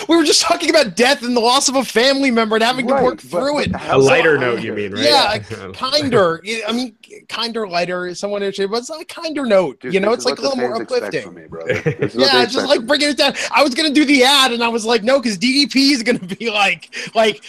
[0.08, 2.88] We were just talking about death and the loss of a family member and having
[2.88, 3.75] Right, to work but- through but it.
[3.75, 4.55] how A lighter kinder?
[4.55, 5.03] note, you mean, right?
[5.03, 5.39] Yeah,
[5.73, 6.41] kinder.
[6.67, 6.95] I mean,
[7.27, 8.15] kinder, lighter.
[8.15, 9.82] Someone, but it's a kinder note.
[9.82, 11.34] Dude, you know, it's like a little more uplifting.
[11.34, 11.73] me, brother.
[11.99, 13.34] This is what Yeah, just like bringing it down.
[13.51, 16.19] I was gonna do the ad, and I was like, no, because DDP is gonna
[16.19, 17.43] be like, like.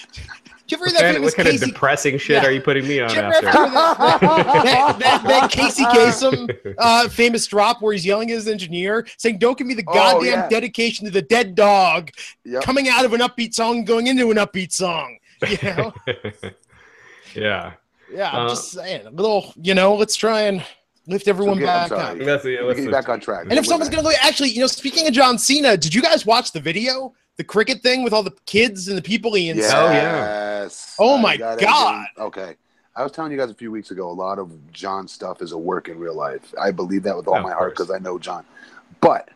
[0.71, 2.49] Do you ever What that kind, famous what kind of depressing shit Yeah.
[2.49, 3.47] are you putting me on Do after?
[3.47, 3.55] that,
[4.21, 9.39] that, that, that Casey Kasem uh, famous drop where he's yelling at his engineer, saying,
[9.39, 10.49] "Don't give me the Oh, goddamn yeah.
[10.49, 12.11] dedication to the dead dog,"
[12.45, 12.63] Yep.
[12.63, 15.19] coming out of an upbeat song, going into an upbeat song.
[15.49, 15.93] You know?
[17.35, 17.73] yeah.
[18.13, 19.07] Yeah, I'm Uh, just saying.
[19.07, 20.65] A little, you know, let's try and
[21.07, 21.99] lift everyone So get- back up.
[21.99, 22.25] sorry.
[22.25, 23.47] That's, yeah, Let's get back on track.
[23.51, 26.25] And if someone's gonna look, actually, you know, speaking of John Cena, did you guys
[26.27, 29.73] watch the video, the cricket thing with all the kids and the people he yes.
[29.75, 30.50] Oh, yeah.
[30.99, 31.59] Oh, I my God.
[31.63, 32.57] everything- Okay.
[32.97, 35.53] I was telling you guys a few weeks ago, a lot of John stuff is
[35.53, 36.53] a work in real life.
[36.61, 38.45] I believe that with all Of my heart because I know John.
[39.01, 39.29] But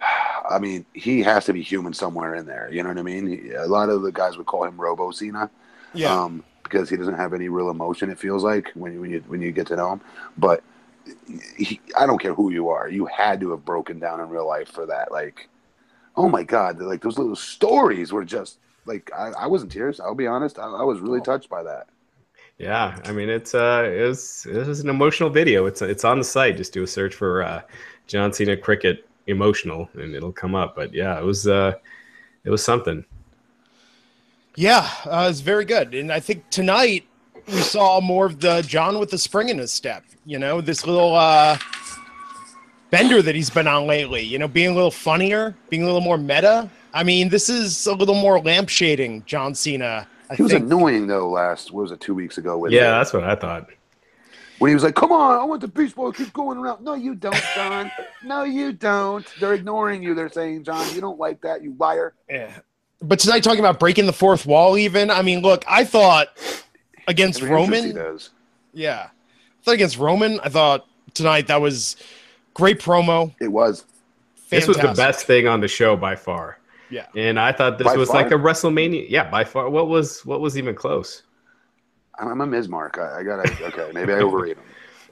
[0.50, 2.68] I mean, he has to be human somewhere in there.
[2.72, 3.26] You know what I mean?
[3.26, 5.50] He, a lot of the guys would call him Robo Cena.
[5.92, 8.10] Yeah, um, because he doesn't have any real emotion.
[8.10, 10.00] It feels like when you when you when you get to know him.
[10.38, 10.62] But
[11.56, 14.46] he, I don't care who you are, you had to have broken down in real
[14.46, 15.10] life for that.
[15.10, 15.48] Like,
[16.16, 18.58] oh my god, like those little stories were just
[18.92, 20.00] like I, I was in tears.
[20.00, 21.24] I'll be honest, I, I was really Oh.
[21.30, 21.86] touched by that.
[22.58, 25.64] Yeah, I mean it's uh it was it was an emotional video.
[25.66, 26.56] It's it's on the site.
[26.58, 27.62] Just do a search for uh,
[28.06, 30.76] John Cena cricket emotional, and it'll come up.
[30.76, 31.72] But yeah, it was uh
[32.44, 33.04] it was something.
[34.56, 35.94] yeah, uh, it's very good.
[35.94, 37.04] And I think tonight
[37.46, 40.04] we saw more of the John with the spring in his step.
[40.26, 41.56] You know, this little uh,
[42.90, 44.22] bender that he's been on lately.
[44.22, 46.68] You know, being a little funnier, being a little more meta.
[46.92, 50.06] I mean, this is a little more lampshading John Cena.
[50.30, 50.64] I He was think.
[50.64, 51.28] annoying though.
[51.28, 52.58] Last what was it two weeks ago?
[52.58, 53.68] With Yeah, that's what I thought.
[54.58, 56.94] when he was like, "Come on, I want the beach Boy," keep going around." No,
[56.94, 57.90] you don't, John.
[58.24, 59.26] no, you don't.
[59.40, 60.14] They're ignoring you.
[60.14, 62.50] They're saying, "John, you don't like that, you liar." Yeah.
[63.02, 65.10] But tonight, talking about breaking the fourth wall, even.
[65.10, 66.28] I mean, look, I thought
[67.08, 68.18] against Every entrance he Roman.
[68.74, 69.08] Yeah.
[69.08, 71.96] I thought against Roman, I thought tonight that was
[72.54, 73.34] great promo.
[73.40, 73.84] It was.
[74.50, 76.58] This was the best thing on the show by far.
[76.90, 77.06] Yeah.
[77.16, 78.22] And I thought this By was far?
[78.22, 79.06] like a WrestleMania.
[79.08, 79.70] Yeah, by far.
[79.70, 81.22] What was what was even close?
[82.18, 82.98] I'm a Miz Mark.
[82.98, 83.50] I, I gotta.
[83.66, 84.64] Okay, maybe I overrate him.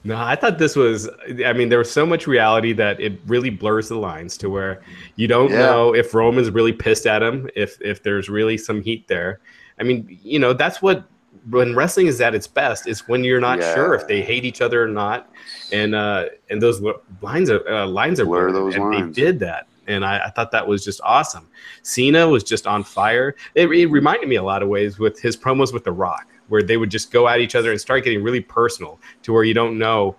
[0.05, 1.09] No, I thought this was.
[1.45, 4.83] I mean, there was so much reality that it really blurs the lines to where
[5.17, 5.59] you don't Yeah.
[5.59, 9.41] know if Roman's really pissed at him, if if there's really some heat there.
[9.81, 11.05] I mean, you know, that's what
[11.51, 14.61] when wrestling is at its best is when you're not sure if they hate each
[14.61, 15.31] other or not,
[15.73, 19.15] and uh and those lo- lines are uh, lines are Blur blurred, those and lines.
[19.17, 21.49] They did that, and I, I thought that was just awesome.
[21.83, 23.35] Cena was just on fire.
[23.57, 26.63] It, it reminded me a lot of ways with his promos with The Rock, where
[26.63, 29.55] they would just go at each other and start getting really personal to where you
[29.55, 30.15] don't know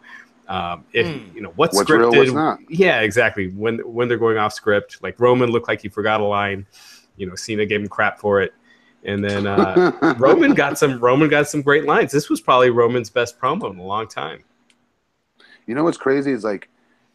[0.49, 1.35] um, if Hmm.
[1.35, 2.11] you know what's, What's scripted.
[2.11, 2.59] real, what's not.
[2.69, 3.49] Yeah, exactly.
[3.49, 6.65] When when they're going off script, like Roman looked like he forgot a line.
[7.17, 8.53] You know, Cena gave him crap for it,
[9.03, 10.99] and then uh, Roman got some.
[10.99, 12.11] Roman got some great lines.
[12.11, 14.43] This was probably Roman's best promo in a long time.
[15.67, 16.67] You know what's crazy is like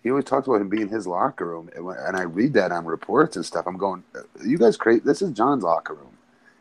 [0.04, 2.70] he always talks about him being his locker room, and, when, and I read that
[2.70, 3.66] on reports and stuff.
[3.66, 4.04] I'm going,
[4.44, 5.00] you guys crazy?
[5.00, 6.12] This is John's locker room.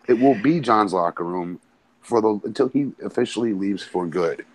[0.08, 1.60] It will be John's locker room
[2.02, 4.46] for the until he officially leaves for good.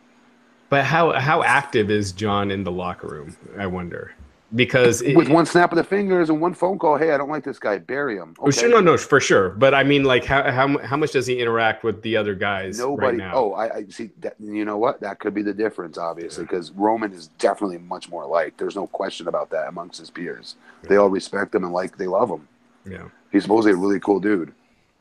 [0.71, 3.37] But how how active is John in the locker room?
[3.59, 4.15] I wonder
[4.55, 7.29] because it, With one snap of the fingers and one phone call, hey, I don't
[7.29, 8.35] like this guy, bury him.
[8.39, 9.51] Oh, sure, no, no, for sure.
[9.51, 12.79] But I mean, like, how how how much does he interact with the other guys
[12.79, 13.07] Nobody.
[13.09, 13.33] right now?
[13.35, 14.11] Oh, I, I see.
[14.21, 15.01] That, you know what?
[15.01, 18.57] That could be the difference, obviously, because Roman is definitely much more liked.
[18.59, 20.57] There's no question about that amongst his peers.
[20.83, 22.49] They all respect him and like they love him.
[22.87, 24.55] yeah, He's supposedly a really cool dude.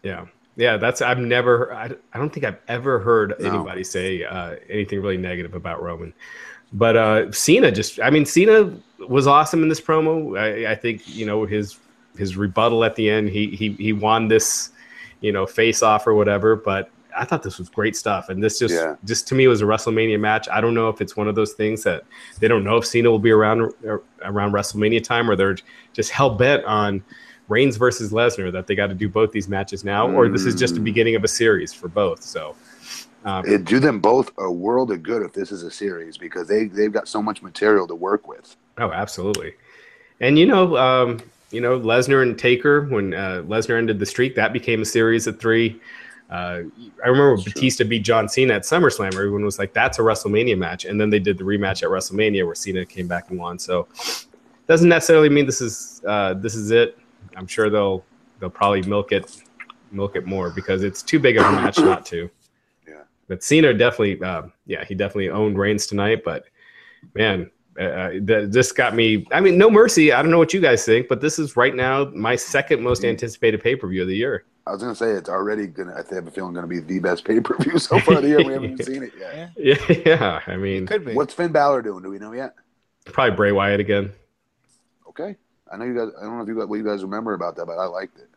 [0.03, 0.25] yeah,
[0.57, 0.75] yeah.
[0.75, 1.73] That's I've never.
[1.73, 3.47] I, I don't think I've ever heard No.
[3.47, 6.13] anybody say uh, anything really negative about Roman.
[6.73, 7.99] But uh, Cena just.
[8.01, 8.71] I mean, Cena
[9.08, 10.38] was awesome in this promo.
[10.38, 11.77] I, I think you know his
[12.17, 13.30] his rebuttal at the end.
[13.30, 14.71] He he he won this,
[15.21, 16.56] you know, face off or whatever.
[16.58, 18.95] But I thought this was great stuff, and this just Yeah.
[19.06, 20.49] just to me was a WrestleMania match.
[20.51, 22.03] I don't know if it's one of those things that
[22.39, 25.58] they don't know if Cena will be around uh, around WrestleMania time, or they're
[25.93, 27.01] just hell bent on
[27.47, 30.53] Reigns versus Lesnar that they got to do both these matches now, or this is
[30.53, 30.86] just the Mm.
[30.86, 32.21] beginning of a series for both.
[32.21, 32.56] So.
[33.28, 36.48] Um, It'd do them both a world of good if this is a series because
[36.48, 38.56] they they've got so much material to work with.
[38.78, 39.54] Oh, absolutely.
[40.22, 41.20] And you know, um,
[41.52, 45.28] you know, Lesnar and Taker when uh, Lesnar ended the streak, that became a series
[45.28, 45.82] of three.
[46.30, 46.62] Uh,
[47.04, 49.13] I remember That's Batista beat John Cena at SummerSlam.
[49.13, 52.46] Everyone was like, "That's a WrestleMania match," and then they did the rematch at WrestleMania
[52.46, 53.60] where Cena came back and won.
[53.60, 53.90] So,
[54.68, 56.98] doesn't necessarily mean this is uh, this is it.
[57.36, 58.06] I'm sure they'll
[58.40, 59.42] they'll probably milk it
[59.92, 62.30] milk it more because it's too big of a match not to.
[63.28, 63.36] Yeah.
[63.36, 66.24] But Cena definitely, uh, yeah, he definitely owned Reigns tonight.
[66.24, 66.46] But
[67.13, 69.26] man, uh, th- this got me.
[69.32, 70.12] I mean, no mercy.
[70.12, 73.04] I don't know what you guys think, but this is right now my second most
[73.04, 74.46] anticipated pay per view of the year.
[74.66, 75.94] I was gonna say it's already gonna.
[75.94, 78.30] I have a feeling gonna be the best pay per view so far of the
[78.30, 78.38] year.
[78.40, 79.52] We haven't even seen it yet.
[79.58, 80.42] Yeah, Yeah, yeah.
[80.48, 81.13] I mean, could be.
[81.13, 82.04] What's Finn Balor doing?
[82.04, 82.56] Do we know yet?
[83.06, 84.12] probably Bray Wyatt again.
[85.08, 85.38] Okay.
[85.72, 86.10] I know you guys.
[86.20, 88.18] I don't know if you got what you guys remember about that, but I liked
[88.18, 88.30] it.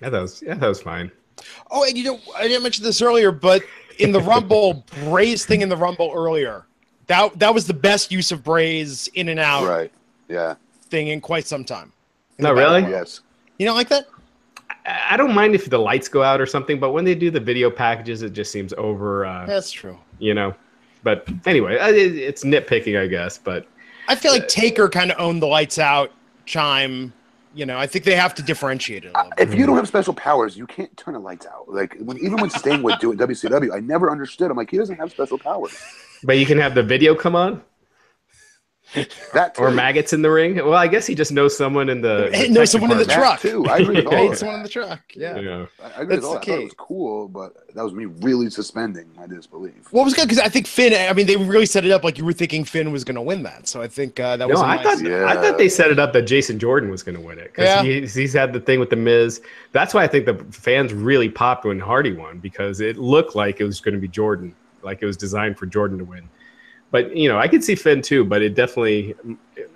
[0.00, 1.10] Yeah, that was yeah, that was fine.
[1.70, 3.62] Oh, and you know, I didn't mention this earlier, but
[3.98, 6.64] in the Rumble, Bray's thing in the Rumble earlier,
[7.06, 9.92] that that was the best use of Bray's in and out Right.
[10.28, 10.54] Yeah.
[10.90, 11.92] thing in quite some time.
[12.38, 12.80] In No, the really?
[12.82, 12.90] Royal.
[12.92, 13.20] Yes.
[13.58, 14.06] You don't like that?
[14.70, 17.30] I I don't mind if the lights go out or something, but when they do
[17.30, 19.24] the video packages, it just seems over.
[19.26, 19.96] Uh, That's true.
[20.18, 20.54] you know.
[21.04, 23.36] But anyway, it, it's nitpicking, I guess.
[23.38, 23.66] But
[24.08, 26.10] I feel like Taker kind of owned the lights out
[26.46, 27.12] chime.
[27.54, 29.48] You know, I think they have to differentiate it a little bit.
[29.48, 31.68] If you don't have special powers, you can't turn the lights out.
[31.68, 34.50] Like when, even when Sting would do it WCW, I never understood.
[34.50, 35.76] I'm like, he doesn't have special powers.
[36.24, 37.62] but you can have the video come on
[39.32, 40.56] That or maggots in the ring.
[40.56, 42.28] Well, I guess he just knows someone in the.
[42.32, 43.40] The knows tech someone in the department.
[43.42, 43.64] That truck.
[43.64, 43.66] too.
[43.70, 44.36] I agree with all it's that.
[44.38, 45.00] someone in the truck.
[45.14, 45.38] Yeah.
[45.38, 45.66] Yeah.
[45.82, 46.52] I I agree with That's all the that.
[46.52, 49.92] I it was cool, but that was me really suspending my disbelief.
[49.92, 50.92] What was good because I think Finn.
[50.92, 53.22] I mean, they really set it up like you were thinking Finn was going to
[53.22, 53.66] win that.
[53.68, 54.60] So I think uh, that was.
[54.60, 57.02] No, a I nice- thought I thought they set it up that Jason Jordan was
[57.02, 57.82] going to win it because Yeah.
[57.82, 59.40] he's, he's had the thing with the Miz.
[59.72, 63.60] That's why I think the fans really popped when Hardy won because it looked like
[63.60, 66.28] it was going to be Jordan, like it was designed for Jordan to win.
[66.92, 69.16] But you know, I could see Finn too, but it definitely,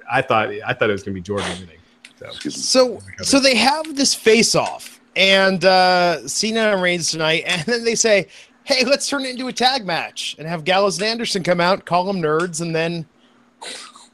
[0.09, 1.79] I thought I thought it was going to be Jordan winning.
[2.17, 7.63] So So so they have this face off and uh Cena and Reigns tonight, and
[7.63, 8.29] then they say,
[8.65, 11.85] Hey, let's turn it into a tag match and have Gallows and Anderson come out,
[11.85, 13.07] call them nerds, and then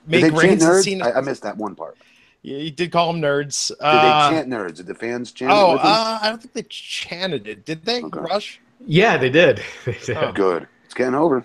[0.06, 0.82] make they Reigns and?
[0.82, 1.08] Cena.
[1.08, 1.96] I, I missed that one part.
[2.42, 3.68] Yeah, you did call them nerds.
[3.68, 4.76] Did Uh, they chant nerds?
[4.76, 5.52] Did the fans chant?
[5.52, 8.02] oh, uh, I don't think they chanted it, did they?
[8.02, 8.18] Okay.
[8.20, 8.60] Rush?
[8.84, 9.60] yeah, they did.
[9.84, 10.16] They did.
[10.16, 10.32] Oh.
[10.32, 10.66] Good.
[10.84, 11.44] It's getting over.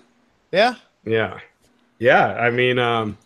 [0.52, 0.74] Yeah.
[1.04, 1.38] Yeah,
[1.98, 2.34] yeah.
[2.34, 3.16] I mean, um,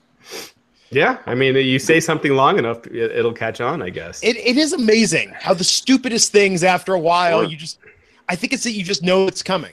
[0.91, 1.19] yeah.
[1.27, 3.83] I mean, you say something long enough, it, it'll catch on.
[3.83, 4.23] I guess.
[4.23, 7.51] It, it is amazing how the stupidest things after a while Sure.
[7.51, 7.79] you just
[8.29, 9.73] I think it's that you just know it's coming.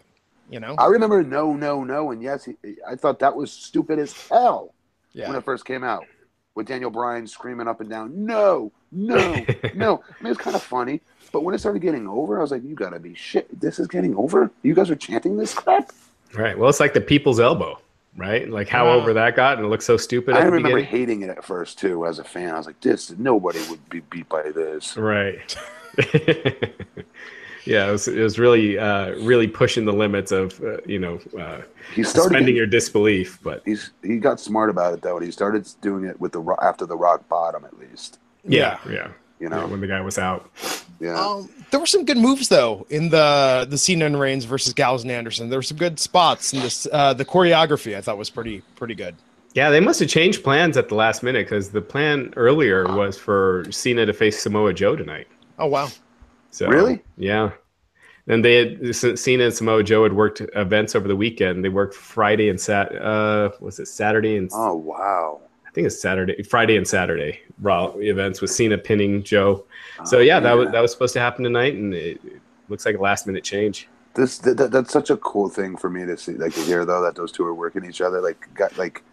[0.49, 0.75] You know?
[0.77, 2.49] I remember no, no, no, and yes,
[2.87, 4.73] I thought that was stupid as hell
[5.13, 6.05] when it first came out.
[6.55, 10.03] With Daniel Bryan screaming up and down, no, no, no.
[10.19, 10.99] I mean, it's kind of funny,
[11.31, 13.47] but when it started getting over, I was like, you gotta be shit.
[13.61, 14.51] This is getting over?
[14.63, 15.91] You guys are chanting this crap?
[16.33, 16.57] Right.
[16.57, 17.79] Well, it's like the people's elbow,
[18.19, 18.49] right?
[18.49, 18.99] Like how Wow.
[18.99, 20.85] over that got, and it looked so stupid I remember beginning.
[20.85, 22.53] hating it at first too, as a fan.
[22.53, 24.95] I was like, this nobody would be beat by this.
[24.97, 25.55] Right.
[27.65, 31.19] yeah, it was, it was really, uh, really pushing the limits of, uh, you know,
[31.37, 31.61] uh,
[31.93, 32.29] He started.
[32.29, 33.39] suspending your disbelief.
[33.43, 36.41] But he's he got smart about it though, and he started doing it with the
[36.61, 38.19] after the rock bottom at least.
[38.45, 40.49] yeah, yeah, You yeah, know, when the guy was out.
[40.99, 41.19] yeah.
[41.19, 45.03] Um, there were some good moves though in the the Cena and Reigns versus Gallows
[45.03, 45.49] and Anderson.
[45.49, 46.87] There were some good spots in this.
[46.91, 49.15] Uh, the choreography I thought was pretty pretty good.
[49.53, 53.17] Yeah, they must have changed plans at the last minute because the plan earlier was
[53.17, 55.27] for Cena to face Samoa Joe tonight.
[55.57, 55.89] Oh wow!
[56.51, 57.01] So Really?
[57.17, 57.51] Yeah.
[58.27, 61.65] And they had Cena and Samoa Joe had worked events over the weekend.
[61.65, 62.95] They worked Friday and Sat.
[62.95, 65.41] Uh, was it Saturday and Oh wow.
[65.69, 69.65] I think it's Saturday, Friday and Saturday Raw events with Cena pinning Joe.
[70.05, 72.85] So Oh, yeah, that was that was supposed to happen tonight, and it, it looks
[72.85, 73.87] like a last minute change.
[74.15, 76.85] this that, that- that's such a cool thing for me to see, like to hear
[76.85, 78.19] though that those two are working each other.
[78.19, 79.03] Like, got like,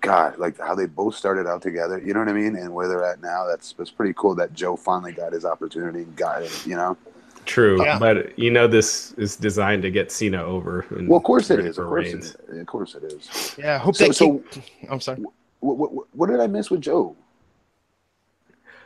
[0.00, 1.98] God, like how they both started out together.
[2.04, 2.56] You know what I mean?
[2.56, 3.46] And where they're at now.
[3.46, 4.34] That's that's pretty cool.
[4.34, 6.66] That Joe finally got his opportunity and got it.
[6.66, 6.96] You know.
[7.44, 7.96] True, Yeah.
[8.00, 10.84] but you know this is designed to get Cena over.
[10.90, 11.76] and Well, of course it ready is.
[11.76, 13.54] for Of course it Of course it is.
[13.56, 14.14] Yeah, I hope So- that.
[14.14, 15.22] so- kick- I'm sorry.
[15.60, 17.16] What, what, what did I miss with Joe?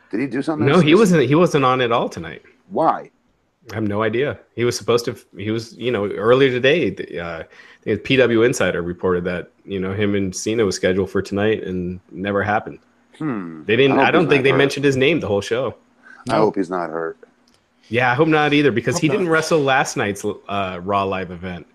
[0.09, 0.67] Did he do something?
[0.67, 1.27] No, he wasn't.
[1.27, 2.41] He wasn't on at all tonight.
[2.69, 3.09] Why?
[3.71, 4.39] I have no idea.
[4.55, 5.15] He was supposed to.
[5.37, 6.89] He was, you know, earlier today.
[6.89, 7.43] the, Uh,
[7.85, 12.43] PW Insider reported that you know him and Cena was scheduled for tonight and never
[12.43, 12.79] happened.
[13.17, 13.63] Hmm.
[13.65, 13.99] They didn't.
[13.99, 14.57] I I, don't think they hurt.
[14.57, 15.75] mentioned his name the whole show.
[16.29, 17.17] I hope he's not hurt.
[17.87, 19.13] Yeah, I hope not either because he not.
[19.13, 21.65] didn't wrestle last night's uh, Raw live event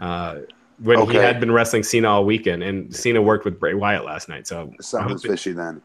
[0.00, 0.36] uh,
[0.82, 4.28] when he had been wrestling Cena all weekend, and Cena worked with Bray Wyatt last
[4.28, 4.46] night.
[4.46, 5.80] So I Something's hope it- fishy then.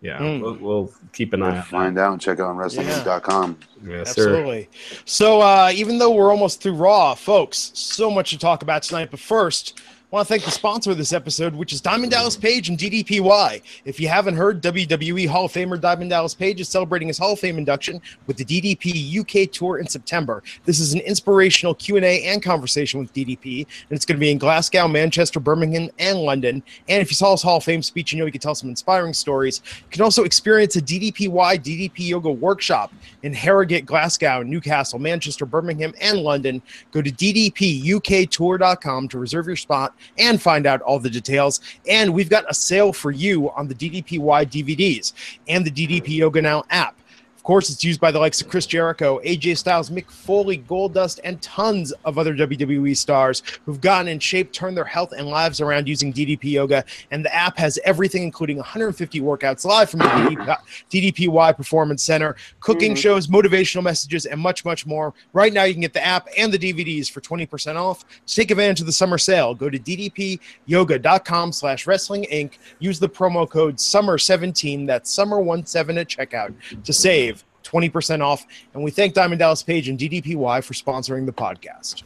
[0.00, 0.40] yeah, Mm.
[0.40, 3.56] we'll, we'll keep an eye on Find out and check out on wrestling.com.
[3.82, 3.90] that.
[3.90, 4.22] Yes, sir.
[4.30, 4.68] Absolutely.
[5.04, 9.10] So uh, even though we're almost through Raw, folks, so much to talk about tonight.
[9.12, 9.80] But first,
[10.12, 13.62] want to thank the sponsor of this episode, which is Diamond Dallas Page and DDPY.
[13.86, 17.32] If you haven't heard, WWE Hall of Famer Diamond Dallas Page is celebrating his Hall
[17.32, 20.42] of Fame induction with the DDP UK tour in September.
[20.66, 24.36] This is an inspirational Q&A and conversation with DDP, and it's going to be in
[24.36, 26.62] Glasgow, Manchester, Birmingham, and London.
[26.90, 28.68] And if you saw his Hall of Fame speech, you know he can tell some
[28.68, 29.62] inspiring stories.
[29.64, 35.94] You can also experience a DDPY DDP Yoga workshop in Harrogate, Glasgow, Newcastle, Manchester, Birmingham,
[36.02, 36.60] and London.
[36.90, 41.60] Go to ddpuktour.com to reserve your spot and find out all the details.
[41.88, 45.12] And we've got a sale for you on the DDPY DVDs
[45.48, 46.96] and the DDP Yoga Now app.
[47.42, 51.18] Of course, it's used by the likes of Chris Jericho, AJ Styles, Mick Foley, Goldust,
[51.24, 55.60] and tons of other WWE stars who've gotten in shape, turned their health and lives
[55.60, 56.84] around using DDP Yoga.
[57.10, 60.56] And the app has everything, including 150 workouts live from the DDP,
[60.88, 62.98] DDPY Performance Center, cooking Mhm.
[62.98, 65.12] shows, motivational messages, and much, much more.
[65.32, 68.04] Right now, you can get the app and the DVDs for 20% off.
[68.24, 72.52] To take advantage of the summer sale, go to ddpyoga.com slash wrestling inc.
[72.78, 77.32] Use the promo code SUMMER17, that's SUMMER17 at checkout, to save
[77.72, 78.46] 20% off.
[78.74, 82.02] And we thank Diamond Dallas Page and DDPY for sponsoring the podcast.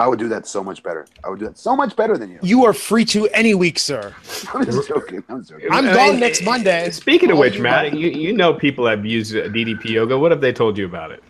[0.00, 1.06] I would do that so much better.
[1.22, 2.38] I would do that so much better than you.
[2.42, 4.14] You are free to any week, sir.
[4.54, 5.22] I'm just joking.
[5.28, 5.68] I'm joking.
[5.70, 6.90] I'm I gone mean, next Monday.
[6.90, 10.16] Speaking of which, you Matt, you, you know people have used DDP yoga.
[10.16, 11.22] What have they told you about it?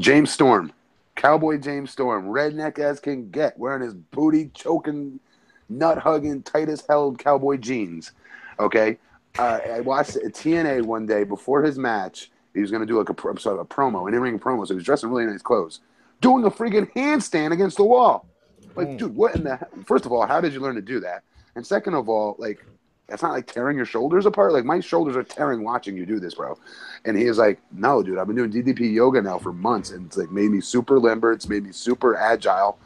[0.00, 0.72] James Storm,
[1.14, 5.20] Cowboy James Storm, redneck as can get, wearing his booty choking,
[5.68, 8.10] nut hugging, tight as hell cowboy jeans.
[8.58, 8.98] Okay,
[9.38, 12.32] uh, I watched a TNA one day before his match.
[12.58, 14.66] He was going to do like a, pro- sorry, a promo, an in-ring promo.
[14.66, 15.80] So he was dressed in really nice clothes,
[16.20, 18.26] doing a freaking handstand against the wall.
[18.74, 18.98] Like, Mm.
[18.98, 19.58] dude, what in the?
[19.86, 21.22] First of all, how did you learn to do that?
[21.54, 22.64] And second of all, like,
[23.08, 24.52] that's not like tearing your shoulders apart.
[24.52, 26.58] Like my shoulders are tearing watching you do this, bro.
[27.06, 30.06] And he is like, no, dude, I've been doing DDP yoga now for months, and
[30.06, 31.32] it's like made me super limber.
[31.32, 32.78] It's made me super agile.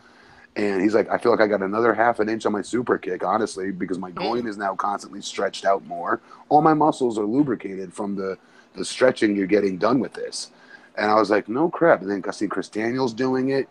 [0.54, 2.98] And he's like, I feel like I got another half an inch on my super
[2.98, 6.20] kick, honestly, because my groin is now constantly stretched out more.
[6.50, 8.36] All my muscles are lubricated from the
[8.74, 10.50] the stretching you're getting done with this.
[10.96, 12.02] And I was like, no crap.
[12.02, 13.68] And then I see Chris Daniels doing it.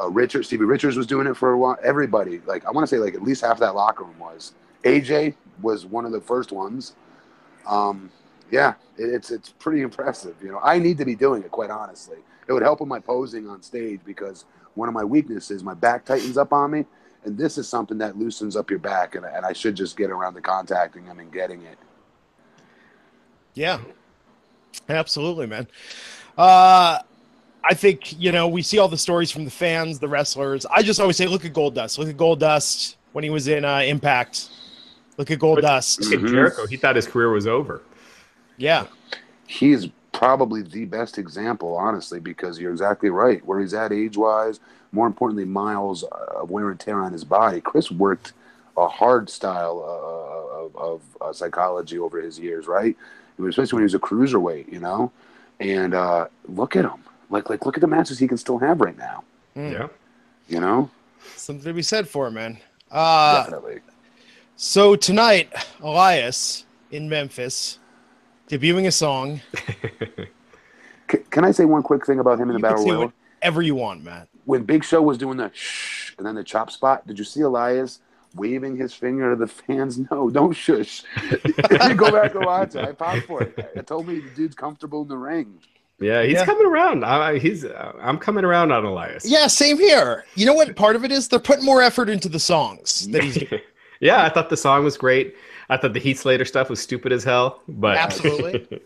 [0.00, 1.76] Uh, Richard, Stevie Richards was doing it for a while.
[1.82, 4.54] Everybody, like, I want to say, like, at least half that locker room was.
[4.84, 6.94] AJ was one of the first ones.
[7.66, 8.10] Um,
[8.50, 10.36] yeah, it, it's it's pretty impressive.
[10.42, 12.18] You know, I need to be doing it, quite honestly.
[12.48, 16.04] It would help with my posing on stage because one of my weaknesses, my back
[16.04, 16.84] tightens up on me,
[17.24, 20.10] and this is something that loosens up your back, and, and I should just get
[20.10, 21.78] around to contacting him and getting it.
[23.54, 23.80] Yeah,
[24.88, 25.66] absolutely, man.
[26.36, 26.98] Uh,
[27.62, 30.66] I think you know we see all the stories from the fans, the wrestlers.
[30.66, 31.98] I just always say, look at Goldust.
[31.98, 34.48] Look at Goldust when he was in uh, Impact.
[35.16, 36.00] Look at Goldust.
[36.00, 36.28] Look at.
[36.28, 36.66] Jericho.
[36.66, 37.82] He thought his career was over.
[38.56, 38.86] Yeah,
[39.46, 43.44] he's probably the best example, honestly, because you're exactly right.
[43.44, 44.60] Where he's at age wise,
[44.92, 47.60] more importantly, miles of wear and tear on his body.
[47.60, 48.32] Chris worked
[48.76, 52.96] a hard style uh, of, of uh, psychology over his years, right?
[53.48, 55.10] Especially when he was a cruiserweight, you know.
[55.60, 58.80] And uh, look at him, like like look at the matches he can still have
[58.80, 59.24] right now.
[59.56, 59.72] Mm.
[59.72, 59.88] Yeah.
[60.48, 60.90] You know,
[61.36, 62.58] something to be said for it, man.
[62.90, 63.80] Uh, definitely.
[64.56, 67.78] so tonight, Elias in Memphis,
[68.48, 69.40] debuting a song.
[71.10, 73.12] C- can I say one quick thing about him in the You can battle royal?
[73.40, 74.28] whatever you want, Matt.
[74.44, 77.40] when Big Show was doing the shh and then the chop spot, did you see
[77.42, 78.00] Elias
[78.34, 79.98] waving his finger to the fans?
[80.10, 81.02] No, don't shush.
[81.32, 82.84] you go back and watch it.
[82.84, 83.54] I popped for it.
[83.74, 85.58] It told me the dude's comfortable in the ring.
[85.98, 86.46] Yeah, he's Yeah.
[86.46, 87.04] coming around.
[87.04, 87.64] I, he's.
[87.64, 89.24] Uh, I'm coming around on Elias.
[89.28, 90.24] Yeah, same here.
[90.34, 90.74] You know what?
[90.74, 93.42] Part of it is they're putting more effort into the songs that he's
[94.00, 95.36] yeah, I thought the song was great.
[95.68, 98.80] I thought the Heath Slater stuff was stupid as hell, but Absolutely.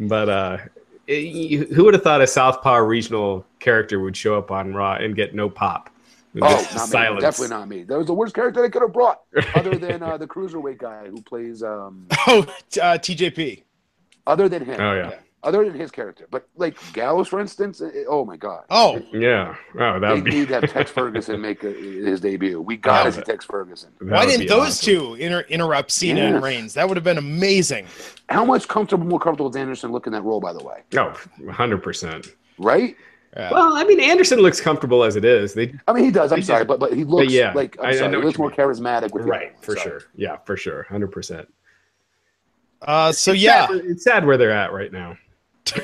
[0.00, 0.58] but uh,
[1.06, 5.14] it- who would have thought a Southpaw regional character would show up on Raw and
[5.14, 5.88] get no pop?
[6.36, 6.78] Oh, not me.
[6.78, 7.22] silence.
[7.22, 7.82] Definitely not me.
[7.84, 9.20] That was the worst character they could have brought,
[9.54, 11.62] other than uh, the cruiserweight guy who plays.
[11.62, 13.64] Um, oh uh, TJP.
[14.26, 14.80] other than him.
[14.80, 17.80] Oh yeah, Other than his character, but like Gallows, for instance.
[17.80, 18.64] it- oh my God.
[18.70, 19.56] Oh, yeah.
[19.78, 20.30] Oh, that would be.
[20.30, 22.60] need to have Tex Ferguson make a, his debut.
[22.60, 23.16] We got to Yeah.
[23.16, 23.90] see Tex Ferguson.
[24.00, 24.94] that why didn't those awesome.
[24.94, 26.42] two inter- interrupt Cena and Yes.
[26.44, 26.74] Reigns?
[26.74, 27.86] That would have been amazing.
[28.28, 30.82] How much comfortable, more comfortable does Anderson look in that role, by the way?
[30.96, 32.28] Oh, 100 percent.
[32.58, 32.94] Right?
[33.36, 33.50] Yeah.
[33.52, 35.54] Well, I mean, Anderson looks comfortable as it is.
[35.54, 36.32] They I mean, he does.
[36.32, 36.68] I'm He sorry, did.
[36.68, 38.50] but but he looks yeah, like I'm I- I sorry, know he looks you more
[38.50, 39.88] charismatic with the right for Sorry.
[39.88, 40.02] sure.
[40.16, 41.12] Yeah, for sure, 100.
[41.12, 41.48] percent
[42.82, 45.16] Uh, so yeah, it's sad where they're at right now.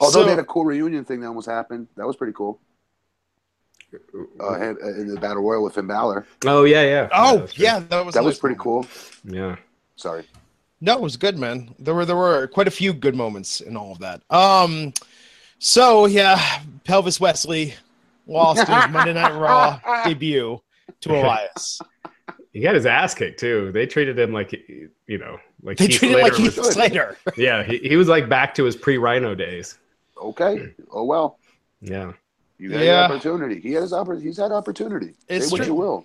[0.00, 1.88] Although So- they had a cool reunion thing that almost happened.
[1.96, 2.60] That was pretty cool.
[4.38, 7.08] Uh, uh, in the battle royal with Finn Balor, Oh yeah, yeah.
[7.12, 7.58] oh that's right.
[7.58, 8.86] yeah, that was that was pretty cool.
[9.24, 9.56] Yeah.
[9.96, 10.24] Sorry.
[10.80, 11.74] No, it was good, man.
[11.80, 14.22] There were there were quite a few good moments in all of that.
[14.30, 14.92] Um,
[15.60, 16.40] so yeah,
[16.84, 17.74] Pelvis Wesley
[18.26, 20.60] lost his Monday Night Raw debut.
[21.02, 21.80] to Elias.
[22.52, 23.70] He got his ass kicked too.
[23.72, 27.16] They treated him like you know, like They Heath treated him like Heath was- Slater.
[27.36, 29.78] Yeah, he, he was like back to his pre-Rhino days.
[30.20, 30.74] Okay.
[30.92, 31.38] Oh well.
[31.80, 32.12] Yeah,
[32.58, 33.06] You got Yeah.
[33.08, 33.60] the opportunity.
[33.60, 35.14] He has oppor- He's had opportunity.
[35.28, 35.66] It's Say what true.
[35.66, 36.04] you will.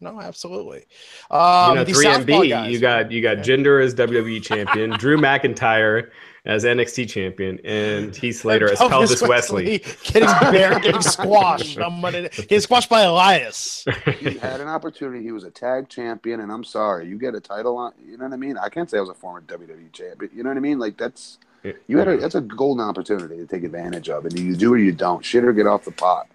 [0.00, 0.86] No, absolutely.
[1.30, 2.70] Um, you know, three Southpaw MB.
[2.72, 6.10] You got you got Jinder as WWE champion, Drew McIntyre
[6.44, 9.78] as NXT champion, and Heath Slater as Elvis Pelvis Wesley.
[10.04, 11.78] getting bear, getting squashed.
[11.78, 13.84] on Monday, getting squashed by Elias.
[14.18, 15.22] He had an opportunity.
[15.24, 17.92] He was a tag champion, and I'm sorry, you get a title on.
[18.06, 18.58] You know what I mean?
[18.58, 20.30] I can't say I was a former WWE champion.
[20.34, 20.78] You know what I mean?
[20.78, 21.38] Like that's
[21.86, 24.78] you had a that's a golden opportunity to take advantage of, and you do or
[24.78, 25.24] you don't.
[25.24, 26.28] Shit or get off the pot.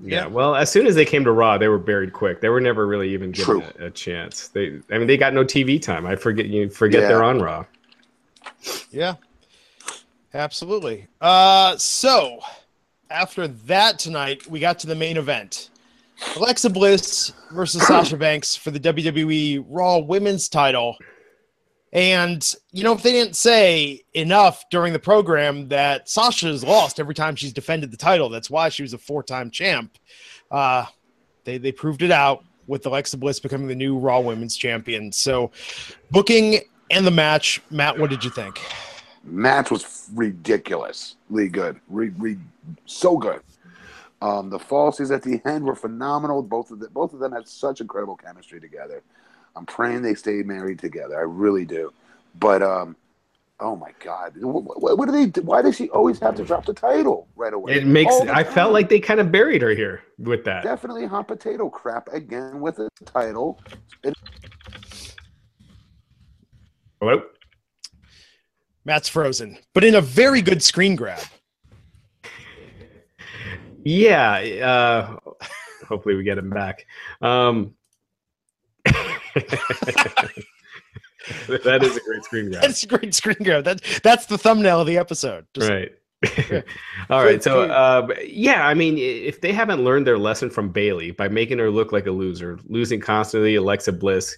[0.00, 2.40] Yeah, well, as soon as they came to Raw, they were buried quick.
[2.40, 4.46] They were never really even given a, a chance.
[4.46, 6.06] They, I mean, they got no TV time.
[6.06, 7.08] I forget you forget Yeah.
[7.08, 7.64] they're on Raw.
[8.92, 9.14] Yeah,
[10.34, 11.06] absolutely.
[11.20, 12.40] Uh, so
[13.10, 15.70] after that tonight, we got to the main event:
[16.36, 20.96] Alexa Bliss versus Sasha Banks for the WWE Raw Women's Title.
[21.92, 27.00] And you know, if they didn't say enough during the program that Sasha Sasha's lost
[27.00, 29.96] every time she's defended the title, that's why she was a four-time champ.
[30.50, 30.84] Uh,
[31.44, 35.10] they they proved it out with Alexa Bliss becoming the new Raw Women's Champion.
[35.10, 35.50] So,
[36.10, 36.60] booking
[36.90, 38.60] and the match, Matt, what did you think?
[39.30, 41.80] Match was ridiculously good.
[41.88, 42.38] Re, re,
[42.86, 43.40] so good.
[44.20, 46.42] Um, the falsies at the end were phenomenal.
[46.42, 49.02] Both of the, both of them had such incredible chemistry together.
[49.54, 51.16] I'm praying they stay married together.
[51.16, 51.92] I really do.
[52.38, 52.96] But um,
[53.60, 55.26] oh my god, what, what, what do they?
[55.26, 55.42] do?
[55.42, 57.74] Why does she always have to drop the title right away?
[57.74, 58.14] It makes.
[58.20, 60.62] I felt like they kind of buried her here with that.
[60.64, 63.60] definitely hot potato crap again with the title.
[67.00, 67.22] Hello.
[68.88, 71.22] Matt's frozen, but in a very good screen grab.
[73.84, 74.32] Yeah.
[74.64, 75.34] Uh,
[75.86, 76.86] hopefully, we get him back.
[77.20, 77.74] Um,
[78.84, 78.94] that
[81.82, 82.62] is a great screen grab.
[82.62, 83.64] That's a great screen grab.
[83.64, 85.46] That that's the thumbnail of the episode.
[85.54, 85.92] Just- right.
[87.10, 87.42] All right.
[87.42, 91.58] So, uh, yeah, I mean, if they haven't learned their lesson from Bayley by making
[91.58, 94.36] her look like a loser, losing constantly, Alexa Bliss,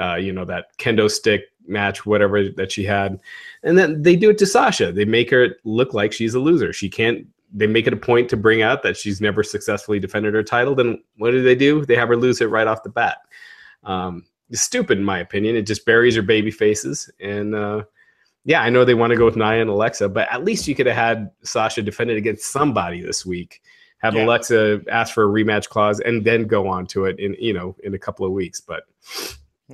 [0.00, 3.20] uh, you know, that kendo stick match, whatever that she had,
[3.62, 4.90] and then they do it to Sasha.
[4.90, 6.72] They make her look like she's a loser.
[6.72, 7.26] She can't.
[7.54, 10.74] They make it a point to bring out that she's never successfully defended her title.
[10.74, 11.84] Then what do they do?
[11.84, 13.18] They have her lose it right off the bat.
[13.84, 15.54] Um, it's stupid, in my opinion.
[15.54, 17.54] It just buries her baby faces and.
[17.54, 17.84] Uh,
[18.44, 20.74] yeah, I know they want to go with Nia and Alexa, but at least you
[20.74, 23.60] could have had Sasha defend it against somebody this week.
[23.98, 24.24] Have Yeah.
[24.24, 27.76] Alexa ask for a rematch clause and then go on to it in you know
[27.84, 28.60] in a couple of weeks.
[28.60, 28.82] But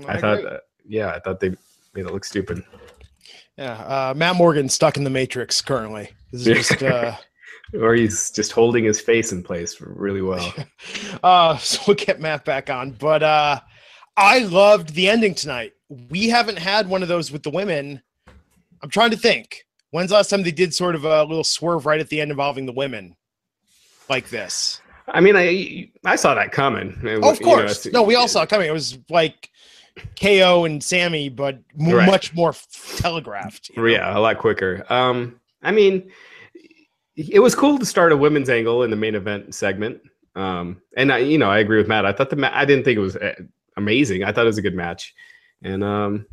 [0.07, 0.51] I, thought, agree.
[0.51, 1.51] uh, yeah, I thought they
[1.95, 2.63] made it look stupid.
[3.57, 6.11] yeah, uh, Matt Morgan stuck in the Matrix currently.
[6.31, 7.17] This is just uh,
[7.75, 10.55] Or he's just holding his face in place really well.
[11.23, 12.93] uh, so we'll get Matt back on.
[12.93, 13.61] But uh,
[14.17, 15.73] I loved the ending tonight.
[16.11, 18.03] We haven't had one of those with the women.
[18.83, 19.65] I'm trying to think.
[19.91, 22.31] When's the last time they did sort of a little swerve right at the end
[22.31, 23.17] involving the women
[24.11, 24.81] like this?
[25.09, 26.93] I mean, I I saw that coming.
[27.05, 27.87] Oh, of You know, course.
[27.87, 28.69] no, we all saw it coming.
[28.69, 29.49] It was like
[30.21, 32.07] KO and Sammy, but Right.
[32.07, 32.55] much more
[32.97, 33.71] telegraphed.
[33.71, 33.89] you know?
[33.89, 34.85] Yeah, a lot quicker.
[34.91, 36.11] Um, I mean,
[37.17, 40.01] it was cool to start a women's angle in the main event segment.
[40.37, 42.07] Um, and I, you know, I agree with Matt.
[42.07, 43.35] I thought the ma- I didn't think it was uh,
[43.77, 44.23] amazing.
[44.23, 45.15] I thought it was a good match,
[45.63, 46.27] and um,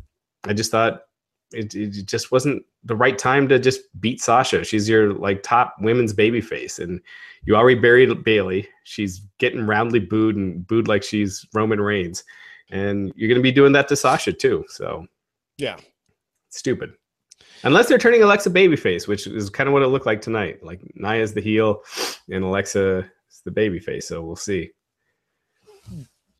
[0.44, 1.05] I just thought
[1.52, 4.64] it, it just wasn't the right time to just beat Sasha.
[4.64, 7.00] She's your like top women's baby face, and
[7.44, 8.68] you already buried Bayley.
[8.84, 12.24] She's getting roundly booed and booed like she's Roman Reigns,
[12.70, 14.64] and you're gonna be doing that to Sasha too.
[14.68, 15.06] So
[15.58, 15.76] Yeah.
[16.50, 16.92] stupid.
[17.62, 20.62] Unless they're turning Alexa babyface, which is kind of what it looked like tonight.
[20.62, 21.82] Like Nia's the heel
[22.30, 22.98] and Alexa
[23.30, 24.04] is the babyface.
[24.04, 24.70] So we'll see.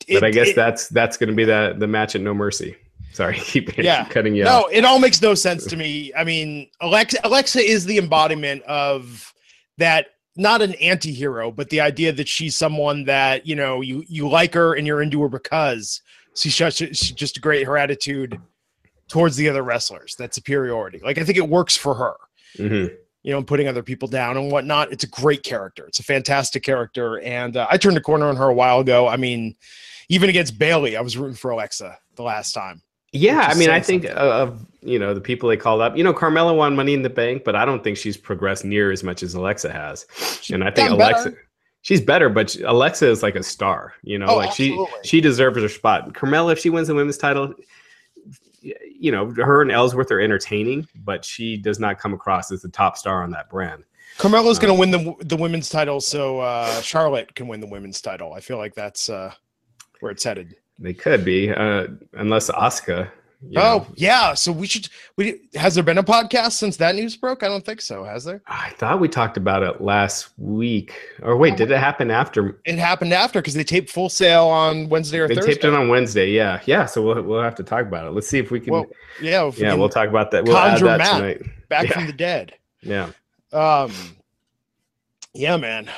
[0.08, 2.76] But I guess it- that's that's going to be the the match at No Mercy.
[3.12, 4.04] Sorry, keep Yeah.
[4.08, 4.72] cutting you no, off.
[4.72, 6.12] it all makes no sense to me.
[6.16, 9.32] I mean, Alexa Alexa is the embodiment of
[9.78, 14.28] that not an anti-hero, but the idea that she's someone that, you know, you you
[14.28, 16.02] like her and you're into her because
[16.34, 18.38] she's just she's just a great her attitude
[19.08, 21.00] towards the other wrestlers, that superiority.
[21.02, 22.14] Like I think it works for her.
[22.58, 22.94] Mhm.
[23.22, 24.92] you know, putting other people down and whatnot.
[24.92, 25.84] It's a great character.
[25.86, 27.18] It's a fantastic character.
[27.20, 29.08] And uh, I turned a corner on her a while ago.
[29.08, 29.56] I mean,
[30.08, 32.82] even against Bayley, I was rooting for Alexa the last time.
[33.16, 34.18] Yeah, I mean, I think something.
[34.22, 35.96] of you know the people they called up.
[35.96, 38.92] You know, Carmella won Money in the Bank, but I don't think she's progressed near
[38.92, 40.06] as much as Alexa has.
[40.52, 41.14] and I think gotten better.
[41.14, 41.34] Alexa,
[41.82, 43.94] she's better, but she- Alexa is like a star.
[44.02, 45.00] You know, Oh, like she absolutely.
[45.04, 46.12] she deserves her spot.
[46.12, 47.54] Carmella, if she wins the women's title,
[48.98, 52.68] you know, her and Ellsworth are entertaining, but she does not come across as the
[52.68, 53.84] top star on that brand.
[54.18, 57.66] Carmella's Uh, going to win the the women's title, so uh, Charlotte can win the
[57.66, 58.32] women's title.
[58.32, 59.32] I feel like that's uh,
[60.00, 60.56] where it's headed.
[60.78, 63.10] They could be, uh, unless Asuka.
[63.48, 63.86] you Oh know.
[63.96, 64.88] yeah, so we should.
[65.16, 67.42] We has there been a podcast since that news broke?
[67.42, 68.04] I don't think so.
[68.04, 68.42] Has there?
[68.46, 70.92] I thought we talked about it last week.
[71.22, 72.60] Or wait, did it happen after?
[72.66, 75.52] It happened after because they taped Full Sail on Wednesday or They Thursday.
[75.52, 76.30] taped it on Wednesday.
[76.30, 76.84] Yeah, yeah.
[76.86, 78.10] So we'll we'll have to talk about it.
[78.10, 78.72] Let's see if we can.
[78.72, 78.86] well,
[79.22, 80.44] yeah, we yeah, can we'll talk about that.
[80.44, 81.12] We'll add that Matt.
[81.16, 81.42] tonight.
[81.68, 81.92] back yeah.
[81.94, 82.54] from the dead.
[82.82, 83.10] Yeah.
[83.52, 83.92] Um,
[85.32, 85.88] yeah, man.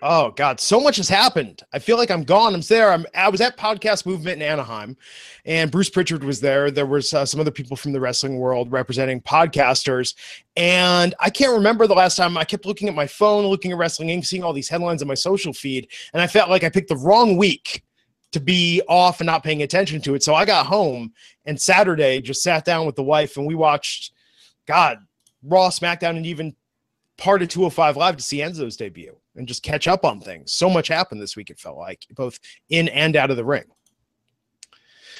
[0.00, 1.62] Oh God, so much has happened.
[1.72, 2.54] I feel like I'm gone.
[2.54, 2.92] I'm there.
[2.92, 3.04] I'm.
[3.14, 4.96] I was at Podcast Movement in Anaheim,
[5.44, 6.70] and Bruce Pritchard was there.
[6.70, 10.14] There was uh, some other people from the wrestling world representing podcasters,
[10.56, 13.78] and I can't remember the last time I kept looking at my phone, looking at
[13.78, 16.68] Wrestling Inc., seeing all these headlines on my social feed, and I felt like I
[16.68, 17.82] picked the wrong week
[18.30, 20.22] to be off and not paying attention to it.
[20.22, 21.12] So I got home
[21.46, 24.12] and Saturday just sat down with the wife and we watched,
[24.66, 24.98] God,
[25.42, 26.54] Raw, SmackDown, and even
[27.18, 30.52] part of 205 Live to see Enzo's debut and just catch up on things.
[30.52, 32.38] So much happened this week, it felt like, both
[32.70, 33.64] in and out of the ring.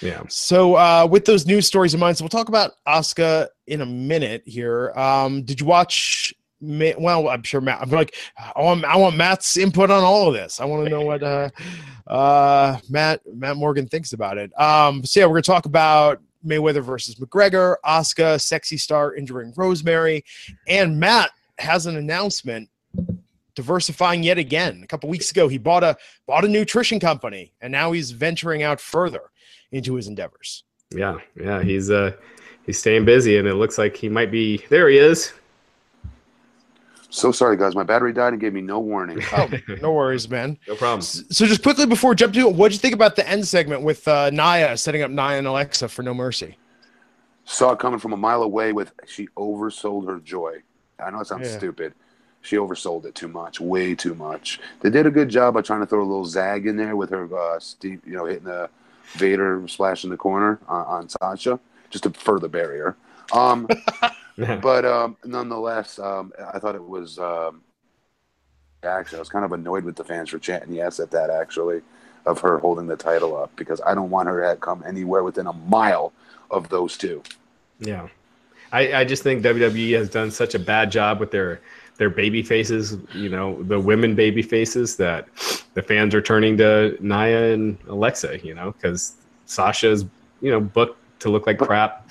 [0.00, 0.22] Yeah.
[0.28, 3.86] So, uh, with those news stories in mind, so we'll talk about Asuka in a
[3.86, 4.92] minute here.
[4.92, 6.32] Um, did you watch?
[6.60, 7.82] Well, I'm sure Matt.
[7.82, 10.60] I'm like, I want, I want Matt's input on all of this.
[10.60, 11.50] I want to know what uh,
[12.06, 14.52] uh, Matt Matt Morgan thinks about it.
[14.60, 20.24] Um, so yeah, we're gonna talk about Mayweather versus McGregor, Asuka, sexy star injuring Rosemary,
[20.68, 22.68] and Matt has an announcement
[23.54, 24.82] diversifying yet again.
[24.84, 25.96] A couple weeks ago, he bought a
[26.26, 29.22] bought a nutrition company, and now he's venturing out further
[29.72, 30.64] into his endeavors.
[30.90, 31.18] Yeah.
[31.38, 31.62] Yeah.
[31.62, 32.12] He's uh
[32.64, 34.64] he's staying busy, and it looks like he might be.
[34.68, 35.32] There he is.
[37.10, 37.74] So sorry, guys.
[37.74, 39.18] My battery died and gave me no warning.
[39.32, 39.48] Oh,
[39.80, 40.58] no worries, man.
[40.68, 41.00] No problem.
[41.00, 43.82] So just quickly before we jump to it, what'd you think about the end segment
[43.82, 46.58] with uh, Nia setting up Nia and Alexa for No Mercy?
[47.46, 48.72] Saw it coming from a mile away.
[48.72, 50.62] With she oversold her joy.
[51.04, 51.56] I know it sounds Yeah.
[51.56, 51.94] stupid.
[52.40, 54.60] She oversold it too much, way too much.
[54.80, 57.10] They did a good job of trying to throw a little zag in there with
[57.10, 58.70] her, uh, Steve, you know, hitting the
[59.14, 61.58] Vader splash in the corner on, on Sasha,
[61.90, 62.96] just to further barrier.
[63.32, 63.68] Um,
[64.62, 67.18] but um, nonetheless, um, I thought it was.
[67.18, 67.62] Um,
[68.82, 71.30] actually, I was kind of annoyed with the fans for chanting yes at that.
[71.30, 71.82] Actually,
[72.26, 75.46] of her holding the title up because I don't want her to come anywhere within
[75.46, 76.12] a mile
[76.50, 77.22] of those two.
[77.80, 78.08] Yeah,
[78.72, 81.60] I, I just think WWE has done such a bad job with their
[81.96, 82.96] their baby faces.
[83.14, 85.26] You know, the women baby faces that
[85.74, 88.40] the fans are turning to Nia and Alexa.
[88.44, 89.14] You know, because
[89.46, 90.04] Sasha's
[90.40, 92.08] you know booked to look like crap.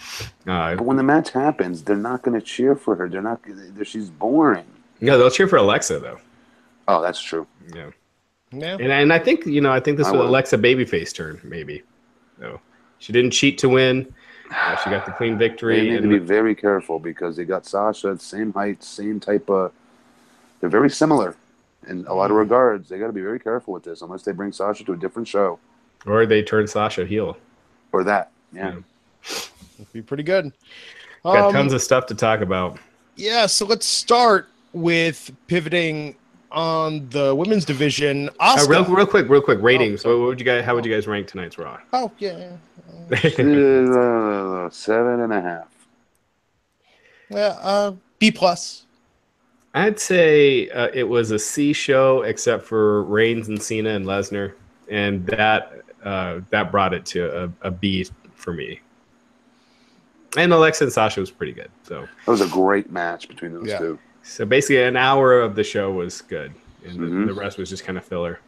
[0.47, 3.07] Uh, But when the match happens, they're not going to cheer for her.
[3.07, 3.39] They're not.
[3.45, 4.65] They're, she's boring.
[4.99, 6.19] Yeah, they'll cheer for Alexa though.
[6.87, 7.45] Oh, that's true.
[7.75, 7.91] Yeah,
[8.51, 8.77] Yeah.
[8.79, 10.27] and and I think you know I think this I was will.
[10.29, 11.83] Alexa babyface turn maybe.
[12.39, 12.59] No,
[12.99, 14.13] she didn't cheat to win.
[14.51, 15.75] Uh, she got the clean victory.
[15.75, 16.01] They victory.
[16.01, 19.71] need to and be very careful because they got Sasha, same height, same type of.
[20.59, 21.35] They're very similar
[21.87, 22.89] in a lot of regards.
[22.89, 25.27] They got to be very careful with this, unless they bring Sasha to a different
[25.27, 25.59] show
[26.05, 27.37] or they turn Sasha heel.
[27.91, 28.31] or that.
[28.53, 28.75] Yeah.
[28.75, 29.37] Yeah.
[29.79, 30.51] It'd be pretty good.
[31.23, 32.79] Got Um, tons of stuff to talk about.
[33.15, 36.15] yeah, so let's start with pivoting
[36.51, 38.29] on the women's division.
[38.39, 39.59] Uh, real, real quick, real quick.
[39.61, 40.01] Ratings.
[40.01, 40.15] sorry.
[40.15, 40.63] what, what would you guys?
[40.63, 41.79] How would you guys rank tonight's Raw?
[41.93, 42.51] oh, yeah.
[43.09, 45.67] Uh, seven and a half.
[47.29, 48.85] Yeah, uh, B plus.
[49.73, 54.53] I'd say uh, it was a C show, except for Reigns and Cena and Lesnar,
[54.89, 58.81] and that uh, that brought it to a, a B for me.
[60.35, 61.69] And Alexa and Sasha was pretty good.
[61.83, 63.77] So, That was a great match between those Yeah.
[63.79, 63.99] two.
[64.27, 66.53] So basically, an hour of the show was good,
[66.85, 67.27] and Mhm.
[67.27, 68.39] the, the rest was just kind of filler.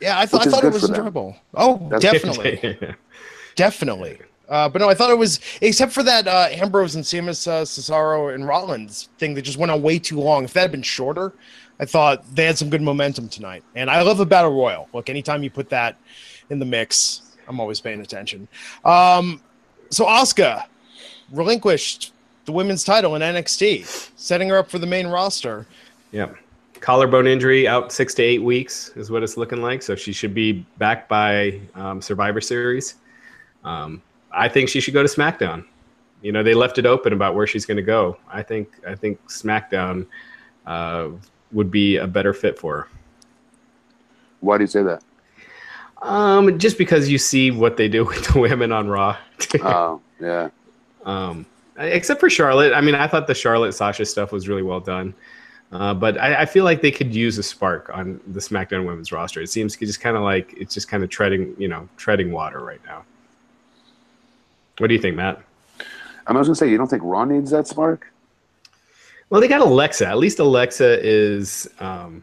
[0.00, 0.96] Yeah, I, th- I thought it was for them.
[0.96, 1.36] enjoyable.
[1.54, 2.78] Oh, That's- definitely.
[3.56, 4.18] definitely.
[4.48, 7.62] Uh, but no, I thought it was, except for that uh, Ambrose and Sheamus, uh,
[7.62, 10.44] Cesaro, and Rollins thing that just went on way too long.
[10.44, 11.32] If that had been shorter,
[11.80, 13.64] I thought they had some good momentum tonight.
[13.74, 14.88] And I love a battle royal.
[14.92, 15.96] Look, anytime you put that
[16.50, 18.46] in the mix, I'm always paying attention.
[18.84, 19.40] Um,
[19.90, 20.66] so Asuka
[21.32, 22.12] relinquished
[22.46, 23.84] the women's title in NXT,
[24.16, 25.66] setting her up for the main roster.
[26.12, 26.30] Yeah.
[26.80, 29.82] Collarbone injury out six to eight weeks is what it's looking like.
[29.82, 32.94] So she should be back by um, Survivor Series.
[33.64, 34.00] Um,
[34.32, 35.64] I think she should go to SmackDown.
[36.22, 38.16] You know, they left it open about where she's going to go.
[38.30, 40.06] I think I think SmackDown
[40.66, 41.08] uh,
[41.52, 42.88] would be a better fit for her.
[44.40, 45.02] Why do you say that?
[46.02, 49.16] Um, just because you see what they do with the women on Raw.
[49.62, 50.50] Oh, yeah.
[51.04, 51.46] Um,
[51.78, 52.72] except for Charlotte.
[52.72, 55.14] I mean, I thought the Charlotte Sasha stuff was really well done.
[55.72, 59.10] Uh, but I, I feel like they could use a spark on the SmackDown Women's
[59.10, 59.40] roster.
[59.40, 62.60] It seems just kind of like it's just kind of treading, you know, treading water
[62.64, 63.04] right now.
[64.78, 65.42] What do you think, Matt?
[66.26, 68.12] I was going to say, you don't think Raw needs that spark?
[69.30, 70.06] Well, they got Alexa.
[70.06, 72.22] At least Alexa is um,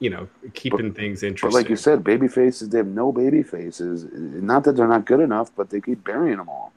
[0.00, 1.60] you know, keeping things But interesting.
[1.60, 4.06] like you said, baby faces, they have no baby faces.
[4.12, 6.72] Not that they're not good enough, but they keep burying them all.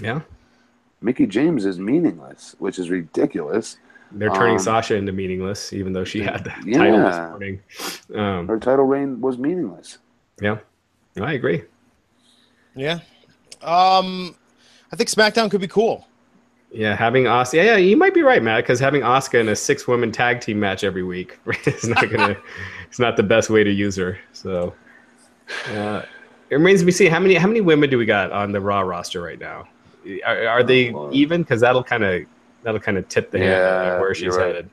[0.00, 0.20] yeah,
[1.02, 3.76] Mickie James is meaningless, which is ridiculous.
[4.12, 6.78] they're turning Um, Sasha into meaningless, even though she had the Yeah.
[6.78, 7.60] title this morning.
[8.12, 9.98] Um, Her title reign was meaningless.
[10.42, 10.58] yeah,
[11.20, 11.62] I agree.
[12.74, 12.98] Yeah.
[13.62, 14.34] Um,
[14.92, 16.08] I think SmackDown could be cool.
[16.72, 17.54] Yeah, having Asuka.
[17.54, 20.58] Yeah, yeah, you might be right, Matt, because having Asuka in a six-woman tag team
[20.58, 22.36] match every week is not gonna.
[22.88, 24.18] it's not the best way to use her.
[24.32, 24.74] So,
[25.72, 26.02] uh,
[26.48, 28.60] it remains to be seen how many how many women do we got on the
[28.60, 29.68] Raw roster right now?
[30.24, 31.42] Are, are they Oh, even?
[31.42, 32.22] Because that'll kind of
[32.62, 34.46] that'll kind of tip the hand Yeah, of where she's right.
[34.46, 34.70] headed.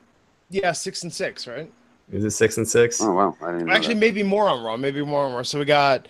[0.50, 1.70] Yeah, six and six, right?
[2.10, 3.00] Is it six and six?
[3.02, 4.76] Oh wow, I didn't Actually, maybe more on Raw.
[4.76, 5.42] Maybe more on Raw.
[5.42, 6.08] So we got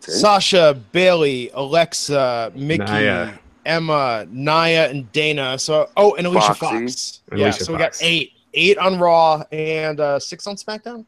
[0.00, 3.38] Sasha, Bayley, Alexa, Mickie, Nia.
[3.64, 5.58] Emma, Naya, and Dana.
[5.58, 6.86] So oh, and Alicia Foxy.
[6.86, 7.20] Fox.
[7.30, 11.04] And yeah, Alicia so we got eight, eight on Raw and uh, six on SmackDown.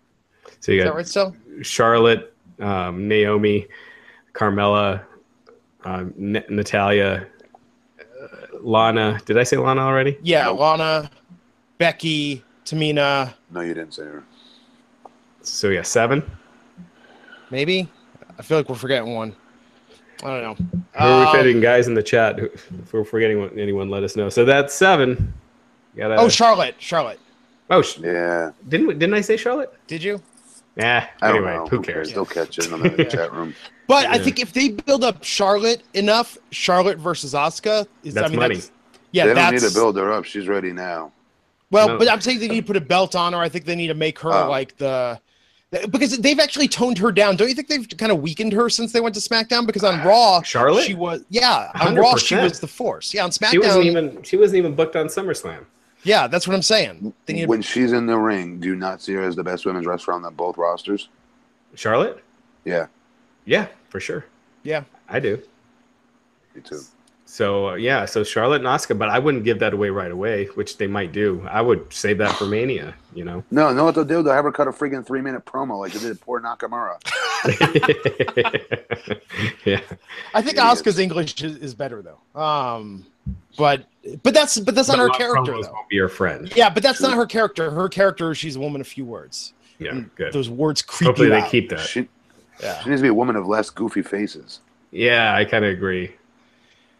[0.60, 1.06] So you Is that got right?
[1.06, 3.66] So Charlotte, um, Naomi,
[4.34, 5.02] Carmella,
[5.84, 7.26] um, N- Natalya,
[8.60, 9.20] Lana.
[9.24, 10.18] Did I say Lana already?
[10.22, 10.60] yeah, Nope.
[10.60, 11.10] Lana,
[11.78, 14.24] Becky, Tamina, No, you didn't say her.
[15.42, 16.22] So yeah, seven.
[17.50, 17.88] maybe.
[18.38, 19.34] I feel like we're forgetting one.
[20.22, 20.54] I don't know.
[20.54, 22.38] Who are we Um, fitting, guys, in the chat?
[22.38, 24.28] If we're forgetting anyone, let us know.
[24.28, 25.32] So that's seven.
[25.96, 26.74] Got Oh, Charlotte.
[26.78, 27.20] Charlotte.
[27.70, 29.72] oh, Yeah, didn't didn't I say Charlotte?
[29.86, 30.20] Did you?
[30.78, 31.02] Nah.
[31.20, 31.66] I don't Anyway, know.
[31.66, 32.12] who cares?
[32.12, 33.54] They'll catch it in the chat room.
[33.88, 38.28] But I think if they build up Charlotte enough, Charlotte versus Asuka is That's I
[38.30, 38.54] mean, money.
[38.56, 38.70] That's,
[39.12, 40.24] yeah, they don't that's need to build her up.
[40.24, 41.10] She's ready now.
[41.70, 41.98] well, No.
[41.98, 43.38] but I'm saying they need to put a belt on her.
[43.40, 44.48] I think they need to make her Oh.
[44.48, 45.20] like the
[45.90, 47.36] because they've actually toned her down.
[47.36, 49.66] Don't you think they've kind of weakened her since they went to SmackDown?
[49.66, 50.84] Because on Raw, Charlotte?
[50.84, 53.12] she was yeah, on Raw she was the Force.
[53.12, 55.64] Yeah, on SmackDown, She wasn't even she wasn't even booked on SummerSlam.
[56.08, 57.12] Yeah, that's what I'm saying.
[57.26, 59.66] They need When she's in the ring, do you not see her as the best
[59.66, 61.08] women's wrestler on the both rosters?
[61.74, 62.24] Charlotte?
[62.64, 62.86] Yeah,
[63.44, 64.24] Yeah, for sure.
[64.62, 64.84] yeah.
[65.08, 65.40] I do.
[66.54, 66.80] me too.
[67.30, 70.46] So uh, yeah, so Charlotte and Asuka, but I wouldn't give that away right away,
[70.54, 71.46] which they might do.
[71.50, 72.94] I would save that for Mania.
[73.14, 73.44] You know.
[73.50, 74.22] No, no, what they'll do?
[74.22, 76.96] They'll have her cut a freaking three minute promo like they did poor Nakamura.
[79.66, 79.80] yeah.
[80.34, 80.80] I think Idiots.
[80.82, 82.40] Asuka's English is, is better though.
[82.40, 83.04] Um,
[83.58, 83.84] but
[84.22, 85.72] but that's but that's not her character promos though.
[85.72, 86.50] won't be your friend.
[86.56, 87.08] Yeah, but that's True.
[87.08, 87.70] not her character.
[87.70, 89.52] Her character, she's a woman of few words.
[89.78, 90.32] Yeah, And good.
[90.32, 91.50] Those words creep Hopefully you they out.
[91.50, 91.80] keep that.
[91.80, 92.08] She,
[92.62, 92.80] Yeah.
[92.80, 94.60] she needs to be a woman of less goofy faces.
[94.90, 96.14] Yeah, I kind of agree.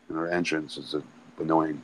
[0.09, 0.95] And her entrance is
[1.39, 1.83] annoying.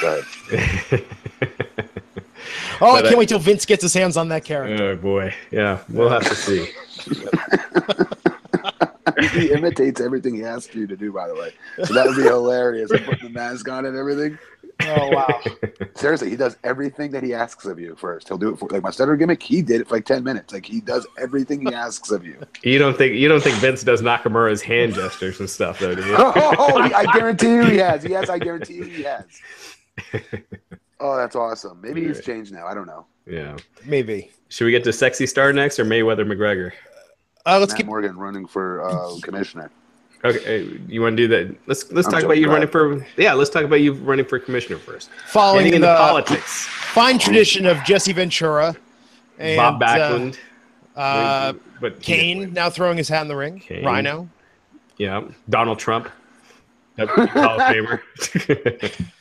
[0.00, 1.04] Go ahead.
[2.80, 4.90] Oh, I can't uh, wait till Vince gets his hands on that character.
[4.90, 6.68] oh boy, yeah, we'll have to see.
[9.38, 11.52] he imitates everything he asks you to do, by the way.
[11.84, 12.90] So that would be hilarious.
[12.90, 14.38] Putting the mask on and everything.
[14.82, 15.40] Oh wow.
[15.94, 18.28] Seriously, he does everything that he asks of you first.
[18.28, 19.42] He'll do it for like my stutter gimmick.
[19.42, 20.52] He did it for like ten minutes.
[20.52, 22.38] Like he does everything he asks of you.
[22.62, 26.04] You don't think you don't think Vince does Nakamura's hand gestures and stuff though, do
[26.04, 26.14] you?
[26.18, 28.04] Oh, he- I guarantee you he has.
[28.04, 29.24] Yes, I guarantee you he has.
[31.00, 31.80] Oh, that's awesome.
[31.80, 32.66] Maybe he's changed now.
[32.66, 33.06] I don't know.
[33.26, 33.56] Yeah.
[33.84, 34.30] Maybe.
[34.48, 36.72] Should we get to sexy star next or Mayweather McGregor?
[37.44, 37.86] Uh, let's Matt keep.
[37.86, 39.70] Morgan running for uh, commissioner.
[40.26, 41.56] Okay, you want to do that?
[41.66, 43.32] Let's let's I'm talk about you running for yeah.
[43.32, 45.08] Let's talk about you running for commissioner first.
[45.28, 46.66] Following Getting the into politics.
[46.66, 48.74] fine tradition of Jesse Ventura
[49.38, 50.36] and Bob Backlund,
[50.96, 53.60] uh, uh, but Kane now throwing his hat in the ring.
[53.60, 53.84] Kane.
[53.84, 54.28] Rhino.
[54.98, 56.08] Yeah, Donald Trump,
[56.98, 58.00] Hall of Famer.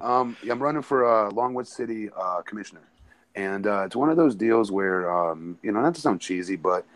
[0.00, 2.80] Um, I'm running for uh, Longwood City uh, commissioner,
[3.34, 6.56] and uh, it's one of those deals where um, you know, not to sound cheesy,
[6.56, 6.86] but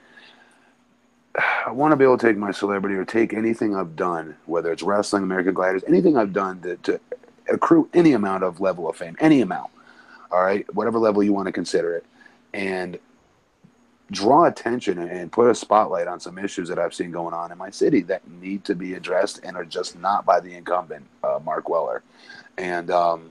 [1.37, 4.71] I want to be able to take my celebrity or take anything I've done, whether
[4.73, 7.01] it's wrestling, American Gladiators, anything I've done to, to
[7.49, 9.71] accrue any amount of level of fame, any amount.
[10.31, 12.07] All right, whatever level you want to consider it,
[12.53, 12.99] and
[14.11, 17.59] draw attention and put a spotlight on some issues that I've seen going on in
[17.59, 21.41] my city that need to be addressed and are just not by the incumbent, uh,
[21.45, 22.03] Mark Weller.
[22.59, 23.31] And um,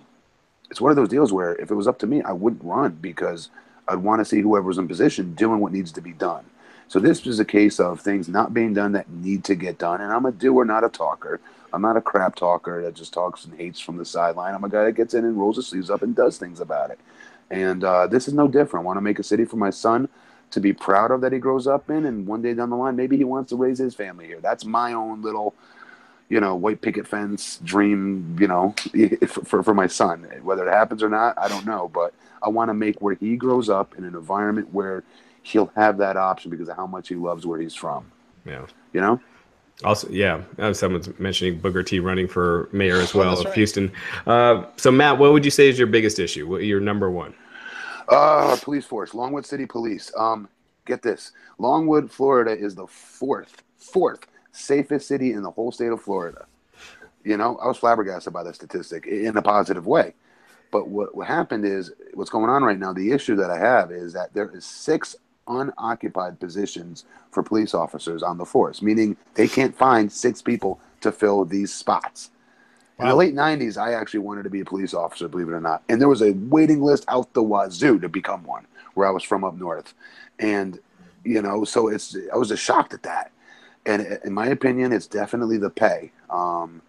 [0.70, 2.98] it's one of those deals where if it was up to me, I wouldn't run
[3.00, 3.50] because
[3.88, 6.44] I'd want to see whoever's in position doing what needs to be done.
[6.94, 10.00] So this is a case of things not being done that need to get done.
[10.00, 11.42] And I'm a doer, not a talker.
[11.74, 14.54] I'm not a crap talker that just talks and hates from the sideline.
[14.54, 16.92] I'm a guy that gets in and rolls his sleeves up and does things about
[16.92, 17.00] it.
[17.50, 18.84] And uh, this is no different.
[18.84, 20.08] I want to make a city for my son
[20.52, 22.06] to be proud of that he grows up in.
[22.06, 24.40] And one day down the line, maybe he wants to raise his family here.
[24.40, 25.56] That's my own little,
[26.30, 28.76] you know, white picket fence dream, you know,
[29.28, 30.28] for, for my son.
[30.44, 31.90] Whether it happens or not, I don't know.
[31.92, 32.14] But
[32.44, 35.04] I want to make where he grows up in an environment where
[35.44, 38.12] he'll have that option because of how much he loves where he's from.
[38.46, 38.66] yeah.
[38.94, 39.20] You know?
[39.84, 43.56] Also, yeah, someone's mentioning Booker T running for mayor as well that's of right.
[43.56, 43.92] Houston.
[44.28, 46.48] Uh, so, Matt, what would you say is your biggest issue?
[46.48, 47.34] What your number one?
[48.08, 50.12] Uh, police force, Longwood City Police.
[50.16, 50.48] Um,
[50.86, 56.02] get this: Longwood, Florida, is the fourth, fourth safest city in the whole state of
[56.02, 56.46] Florida.
[57.24, 60.14] You know, I was flabbergasted by that statistic in a positive way.
[60.72, 63.92] But what, what happened is, what's going on right now, the issue that I have
[63.92, 65.16] is that there is six
[65.48, 71.12] unoccupied positions for police officers on the force, meaning they can't find six people to
[71.12, 72.32] fill these spots.
[72.98, 73.06] Wow.
[73.06, 75.62] In the late 90s, I actually wanted to be a police officer, believe it or
[75.62, 75.84] not.
[75.90, 79.24] And there was a waiting list out the wazoo to become one where I was
[79.24, 79.94] from up north.
[80.40, 80.80] And,
[81.24, 83.32] you know, so it's, I was just shocked at that.
[83.86, 86.12] And in my opinion, it's definitely the pay.
[86.30, 86.82] Um,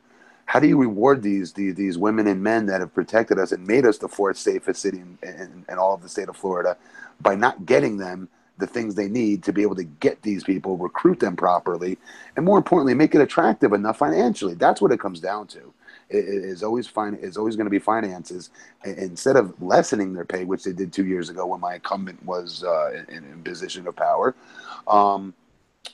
[0.47, 3.67] how do you reward these, these these women and men that have protected us and
[3.67, 6.77] made us the fourth safest city in, in, in, all of the state of Florida
[7.21, 8.29] by not getting them
[8.59, 11.99] the things they need to be able to get these people, recruit them properly,
[12.37, 14.55] and more importantly, make it attractive enough financially.
[14.55, 15.73] That's what it comes down to.
[16.11, 17.19] It is always fine.
[17.21, 18.51] It's always going to be finances.
[18.85, 22.63] Instead of lessening their pay, which they did two years ago when my incumbent was
[22.63, 24.35] uh, in, in position of power.
[24.87, 25.35] Um,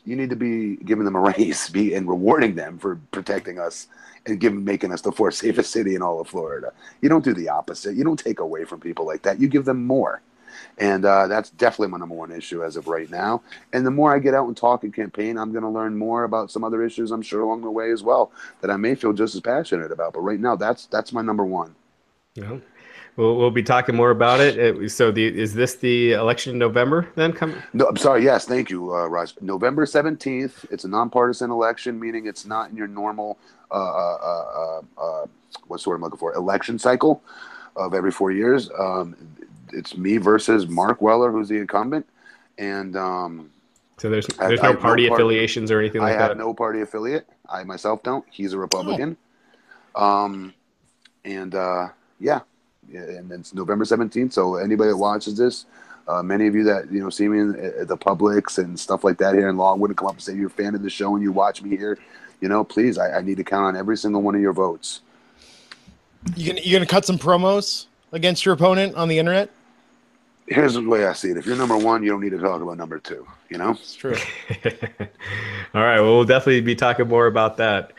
[0.04, 3.88] you need to be giving them a raise be and rewarding them for protecting us
[4.26, 6.72] and giving making us the fourth safest city in all of Florida.
[7.00, 7.96] You don't do the opposite.
[7.96, 9.40] You don't take away from people like that.
[9.40, 10.20] You give them more.
[10.78, 13.42] And uh, that's definitely my number one issue as of right now.
[13.72, 16.24] And the more I get out and talk and campaign, I'm going to learn more
[16.24, 19.12] about some other issues, I'm sure, along the way as well, that I may feel
[19.12, 20.12] just as passionate about.
[20.14, 21.74] But right now, that's that's my number one.
[22.34, 22.58] Yeah.
[23.16, 24.90] We'll, we'll be talking more about it.
[24.90, 27.32] So, the, is this the election in November then?
[27.32, 27.60] Come.
[27.72, 28.24] No, I'm sorry.
[28.24, 29.34] Yes, thank you, uh, Raj.
[29.40, 30.64] November 17th.
[30.70, 33.38] It's a nonpartisan election, meaning it's not in your normal,
[33.70, 35.26] uh, uh, uh, uh
[35.66, 37.22] what sort I'm looking for, election cycle
[37.76, 38.70] of every four years.
[38.78, 39.16] Um,
[39.72, 42.06] it's me versus Mark Weller, who's the incumbent,
[42.58, 43.50] and um,
[43.98, 46.24] so there's there's I, no I party no affiliations or anything like I that.
[46.24, 47.26] I have no party affiliate.
[47.48, 48.24] I myself don't.
[48.30, 49.16] He's a Republican.
[49.94, 50.24] Oh.
[50.24, 50.54] Um,
[51.24, 52.40] and uh, yeah,
[52.92, 54.32] and it's November 17th.
[54.32, 55.66] So anybody that watches this,
[56.08, 59.04] uh, many of you that you know see me in at the Publix and stuff
[59.04, 60.90] like that here in Longwood, and come up and say you're a fan of the
[60.90, 61.98] show and you watch me here,
[62.40, 65.02] you know, please, I, I need to count on every single one of your votes.
[66.36, 69.50] You gonna you gonna cut some promos against your opponent on the internet?
[70.50, 72.60] Here's the way I see it: if you're number one, you don't need to talk
[72.60, 73.24] about number two.
[73.50, 74.16] You know, it's true.
[75.74, 77.92] All right, well, we'll definitely be talking more about that.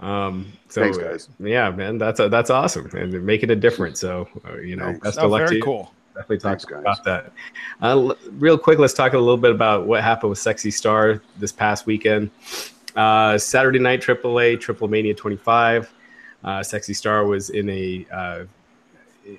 [0.00, 1.28] Um, so Thanks, guys.
[1.38, 4.00] Yeah, man, that's a, that's awesome, and making a difference.
[4.00, 5.00] So uh, you know, Thanks.
[5.00, 5.62] best oh, of luck to you.
[5.62, 5.94] Cool.
[6.14, 7.32] Definitely talk Thanks, about that.
[7.80, 11.52] Uh, real quick, let's talk a little bit about what happened with Sexy Star this
[11.52, 12.30] past weekend.
[12.96, 15.90] Uh, Saturday night AAA Triple Mania 25.
[16.42, 18.44] Uh, Sexy Star was in a uh,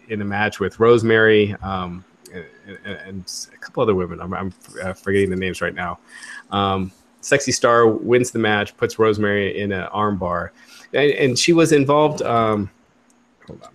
[0.08, 4.20] in a match with Rosemary um, and, and, a couple other women.
[4.20, 4.54] I'm, I'm
[4.84, 6.00] uh, forgetting the names right now.
[6.52, 10.50] Um, Sexy Star wins the match, puts Rosemary in an armbar,
[10.94, 12.22] and, and she was involved.
[12.22, 12.70] Um,
[13.48, 13.72] hold on,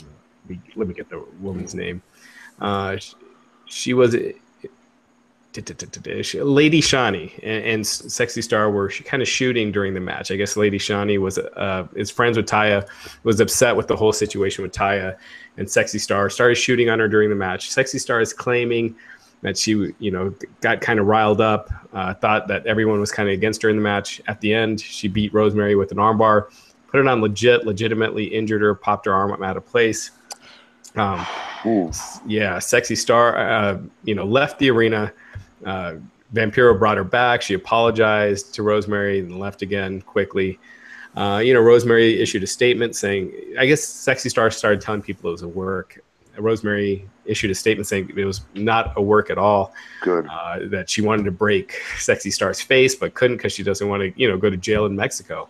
[0.77, 2.03] let me get the woman's name.
[2.61, 2.97] Uh,
[3.67, 4.15] she was
[6.35, 10.31] Lady Shani and, and, Sexy Star were kind of shooting during the match.
[10.31, 12.87] I guess Lady Shani was uh, is friends with Taya,
[13.25, 15.17] was upset with the whole situation with Taya,
[15.57, 17.71] and Sexy Star started shooting on her during the match.
[17.71, 18.95] Sexy Star is claiming
[19.43, 23.29] that she, you know, got kind of riled up, uh, thought that everyone was kind
[23.29, 24.21] of against her in the match.
[24.27, 26.51] At the end, she beat Rosemary with an armbar,
[26.89, 30.11] put it on legit, legitimately injured her, popped her arm out of place.
[30.97, 31.25] Um,
[32.27, 35.13] yeah, sexy star, uh, you know, left the arena.
[35.65, 35.95] Uh,
[36.35, 37.43] Vampiro brought her back.
[37.43, 40.59] She apologized to Rosemary and left again quickly.
[41.17, 45.29] Uh, you know, Rosemary issued a statement saying, I guess Sexy Star started telling people
[45.31, 46.03] it was a work.
[46.37, 49.73] Rosemary issued a statement saying it was not a work at all.
[50.03, 50.27] Good.
[50.31, 54.03] Uh, that she wanted to break Sexy Star's face, but couldn't because she doesn't want
[54.03, 55.49] to, you know, go to jail in Mexico.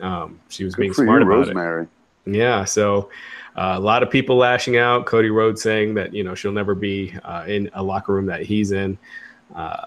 [0.00, 1.84] Um, she was Good being smart you, about Rosemary.
[1.84, 1.88] it.
[2.34, 2.64] Yeah.
[2.64, 3.10] So
[3.56, 5.06] uh, a lot of people lashing out.
[5.06, 8.42] Cody Rhodes saying that you know she'll never be uh, in a locker room that
[8.42, 8.98] he's in.
[9.54, 9.86] Uh,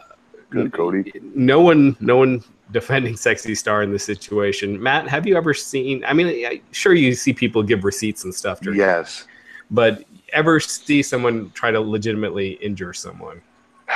[0.51, 1.11] Good, Cody.
[1.33, 4.81] No one, no one defending Sexy Star in this situation.
[4.81, 6.03] Matt, have you ever seen?
[6.05, 8.59] I mean, I, sure you see people give receipts and stuff.
[8.61, 9.27] yes.
[9.71, 10.03] But
[10.33, 13.41] ever see someone try to legitimately injure someone?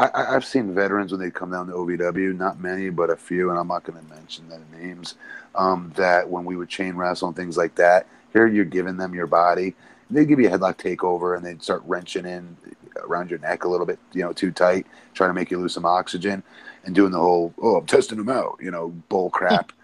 [0.00, 3.50] I, have seen veterans when they come down to OVW, not many, but a few,
[3.50, 5.16] and I'm not going to mention their names.
[5.56, 9.12] Um, that when we would chain wrestle and things like that, here you're giving them
[9.12, 9.74] your body.
[10.10, 12.56] They give you a headlock takeover and they'd start wrenching in
[13.04, 15.74] around your neck a little bit, you know, too tight, trying to make you lose
[15.74, 16.42] some oxygen,
[16.84, 19.72] and doing the whole "oh, I'm testing them out," you know, bull crap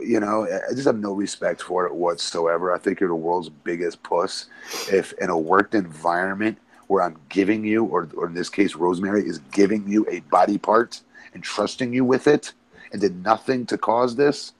[0.00, 2.72] you know, I just have no respect for it whatsoever.
[2.72, 4.46] I think you're the world's biggest puss.
[4.90, 9.26] If in a worked environment where I'm giving you, or, or in this case, Rosemary
[9.26, 11.00] is giving you a body part
[11.34, 12.52] and trusting you with it
[12.92, 14.52] and did nothing to cause this,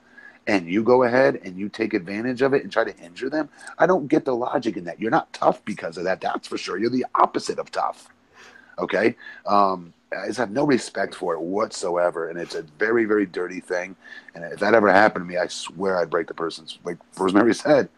[0.47, 3.49] and you go ahead and you take advantage of it and try to injure them,
[3.79, 5.01] I don't get the logic in that.
[5.01, 6.21] You're not tough because of that.
[6.21, 6.79] That's for sure.
[6.79, 8.09] You're the opposite of tough.
[8.79, 9.17] Okay.
[9.47, 13.61] Um, I just have no respect for it whatsoever, and it's a very, very dirty
[13.61, 13.97] thing.
[14.35, 17.55] And if that ever happened to me, I swear I'd break the person's, like Rosemary
[17.55, 17.89] said,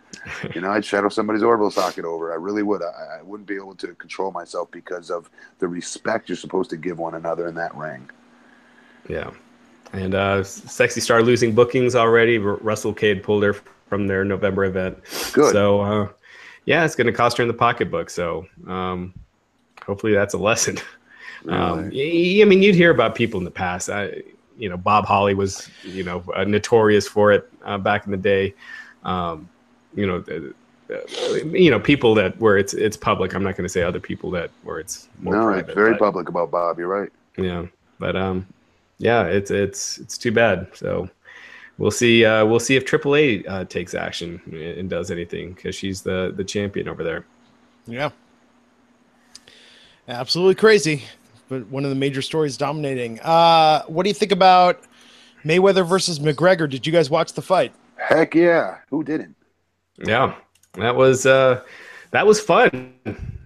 [0.54, 2.32] you know, I'd shadow somebody's orbital socket over.
[2.32, 2.82] I really would.
[2.82, 5.28] I, I wouldn't be able to control myself because of
[5.58, 8.08] the respect you're supposed to give one another in that ring.
[9.08, 9.32] Yeah.
[9.92, 12.38] And uh, Sexy Star losing bookings already.
[12.38, 13.54] Russell Cade pulled her
[13.88, 14.98] from their November event.
[15.32, 15.52] Good.
[15.52, 16.08] So, uh,
[16.64, 18.10] yeah, it's going to cost her in the pocketbook.
[18.10, 19.14] So, um,
[19.84, 20.78] hopefully that's a lesson.
[21.46, 23.90] Um, I mean, you'd hear about people in the past.
[23.90, 24.22] I,
[24.56, 28.16] you know, Bob Holly was, you know, uh, notorious for it uh, back in the
[28.16, 28.54] day.
[29.04, 29.48] Um,
[29.94, 33.34] you know, uh, you know, people that where it's it's public.
[33.34, 35.92] I'm not going to say other people that where it's more no, private, it's very
[35.92, 36.78] but, public about Bob.
[36.78, 37.10] You're right.
[37.36, 37.66] Yeah,
[37.98, 38.46] but um,
[38.98, 40.68] yeah, it's it's it's too bad.
[40.74, 41.08] So
[41.78, 42.24] we'll see.
[42.24, 46.44] Uh, we'll see if AAA uh, takes action and does anything because she's the the
[46.44, 47.24] champion over there.
[47.86, 48.10] Yeah,
[50.08, 51.04] absolutely crazy
[51.48, 53.20] but one of the major stories dominating.
[53.20, 54.82] Uh, what do you think about
[55.44, 56.68] Mayweather versus McGregor?
[56.68, 57.72] Did you guys watch the fight?
[57.96, 58.78] Heck yeah!
[58.90, 59.36] Who didn't?
[60.04, 60.34] Yeah,
[60.74, 61.62] that was uh,
[62.10, 62.94] that was fun.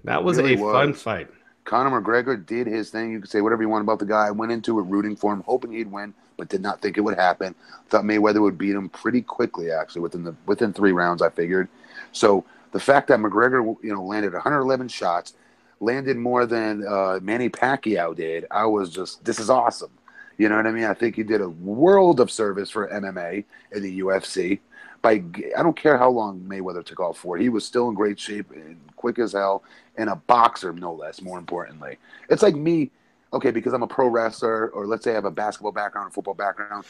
[0.05, 0.73] That was really a was.
[0.73, 1.29] fun fight.
[1.69, 3.13] Conor McGregor did his thing.
[3.13, 4.27] You can say whatever you want about the guy.
[4.27, 7.03] I went into it rooting for him, hoping he'd win, but did not think it
[7.03, 7.55] would happen.
[7.91, 11.21] Thought Mayweather would beat him pretty quickly, actually, within the within three rounds.
[11.21, 11.69] I figured.
[12.13, 15.35] So the fact that McGregor, you know, landed 111 shots,
[15.81, 19.91] landed more than uh, Manny Pacquiao did, I was just, this is awesome.
[20.39, 20.85] You know what I mean?
[20.85, 24.61] I think he did a world of service for MMA and the UFC.
[25.03, 25.23] By
[25.57, 28.51] I don't care how long Mayweather took off for, he was still in great shape
[28.53, 29.63] and quick as hell,
[29.97, 31.23] and a boxer no less.
[31.23, 32.91] More importantly, it's like me,
[33.33, 36.11] okay, because I'm a pro wrestler, or let's say I have a basketball background, or
[36.11, 36.85] football background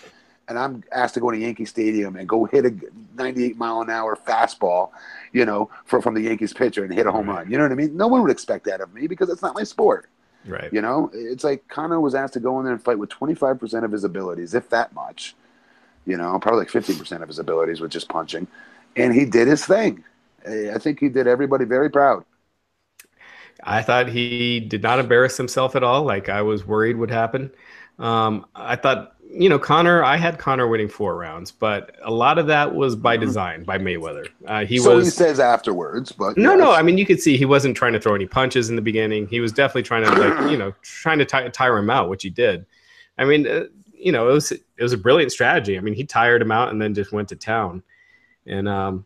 [0.49, 2.75] and I'm asked to go to Yankee Stadium and go hit a
[3.17, 4.91] 98 mile an hour fastball,
[5.33, 7.39] you know, for, from the Yankees pitcher and hit a home right.
[7.39, 7.51] run.
[7.51, 7.97] You know what I mean?
[7.97, 10.09] No one would expect that of me because it's not my sport.
[10.47, 10.73] Right.
[10.73, 13.85] You know, it's like Conor was asked to go in there and fight with 25%
[13.85, 15.37] of his abilities, if that much.
[16.07, 18.47] You know, probably like 15% of his abilities with just punching.
[18.97, 20.05] And he did his thing.
[20.49, 22.25] I think he did everybody very proud.
[23.63, 27.51] I thought he did not embarrass himself at all, like I was worried would happen.
[27.99, 32.39] Um, I thought you know, Conor, I had Conor winning four rounds, but a lot
[32.39, 33.27] of that was by mm-hmm.
[33.27, 34.29] design by Mayweather.
[34.47, 35.07] Uh, he so was.
[35.07, 36.59] he says afterwards, but no, yes.
[36.59, 36.73] no.
[36.73, 39.27] I mean, you could see he wasn't trying to throw any punches in the beginning.
[39.29, 42.23] He was definitely trying to, like, you know, trying to t- tire him out, which
[42.23, 42.65] he did.
[43.19, 45.77] I mean, uh, you know, it was it was a brilliant strategy.
[45.77, 47.83] I mean, he tired him out and then just went to town,
[48.47, 49.05] and um,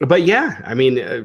[0.00, 1.24] but yeah, I mean, uh,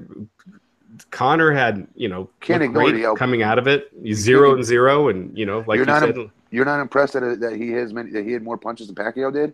[1.12, 5.36] Conor had you know can't ignore the coming out of it, zero and zero, and
[5.38, 6.18] you know, like you're you not said.
[6.18, 8.96] A, you're not impressed that, that he has many that he had more punches than
[8.96, 9.54] Pacquiao did.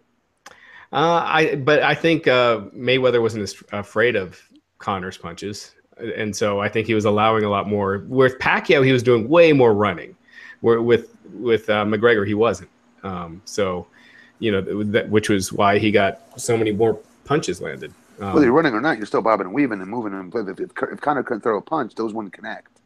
[0.92, 4.42] Uh, I but I think uh, Mayweather wasn't as afraid of
[4.80, 8.06] Conor's punches, and so I think he was allowing a lot more.
[8.08, 10.16] With Pacquiao, he was doing way more running.
[10.62, 12.70] Where with with uh, McGregor, he wasn't.
[13.04, 13.88] Um, so,
[14.40, 17.94] you know, that, which was why he got so many more punches landed.
[18.20, 20.14] Um, Whether you're running or not, you're still bobbing and weaving and moving.
[20.14, 22.80] And if, if, if Conor couldn't throw a punch, those wouldn't connect.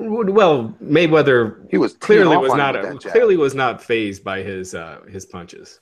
[0.00, 5.00] Well, Mayweather he was clearly was not a, clearly was not phased by his uh,
[5.08, 5.80] his punches.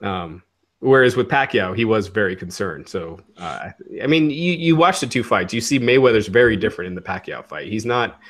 [0.00, 0.42] Um,
[0.78, 2.88] whereas with Pacquiao, he was very concerned.
[2.88, 6.88] So, uh, I mean, you you watch the two fights, you see Mayweather's very different
[6.88, 7.66] in the Pacquiao fight.
[7.66, 8.20] He's not,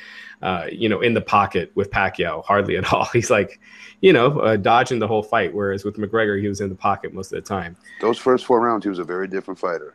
[0.43, 3.05] uh, you know, in the pocket with Pacquiao hardly at all.
[3.13, 3.61] He's like,
[4.01, 5.55] you know, uh, dodging the whole fight.
[5.55, 7.77] Whereas with McGregor, he was in the pocket most of the time.
[8.01, 9.95] Those first four rounds, he was a very different fighter.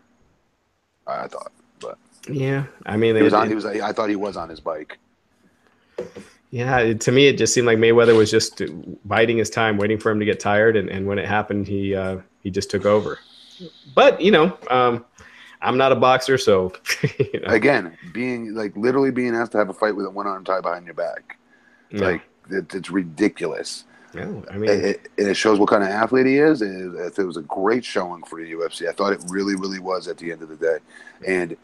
[1.06, 1.52] I thought.
[1.80, 1.98] but
[2.30, 3.48] Yeah, I mean, he was on.
[3.48, 3.66] He was.
[3.66, 4.98] I thought he was on his bike.
[6.50, 8.62] Yeah, to me, it just seemed like Mayweather was just
[9.06, 11.93] biding his time, waiting for him to get tired, and, and when it happened, he
[11.93, 13.20] uh, he just took over.
[13.95, 15.06] But you know, um,
[15.62, 16.74] I'm not a boxer, so
[17.20, 17.47] you know.
[17.47, 20.62] again, being like literally being asked to have a fight with a one arm tie
[20.62, 21.38] behind your back,
[21.89, 22.01] yeah.
[22.01, 23.86] like it, it's ridiculous.
[24.14, 26.62] Yeah, I mean, it, it, shows what kind of athlete he is.
[26.62, 28.88] It, it was a great showing for the UFC.
[28.88, 30.78] I thought it really, really was at the end of the day,
[31.28, 31.58] and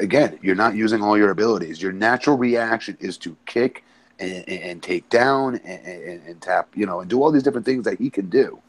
[0.00, 1.82] again, you're not using all your abilities.
[1.82, 3.84] Your natural reaction is to kick
[4.18, 7.66] and, and take down and, and, and, tap, you know, and do all these different
[7.66, 8.60] things that he can do.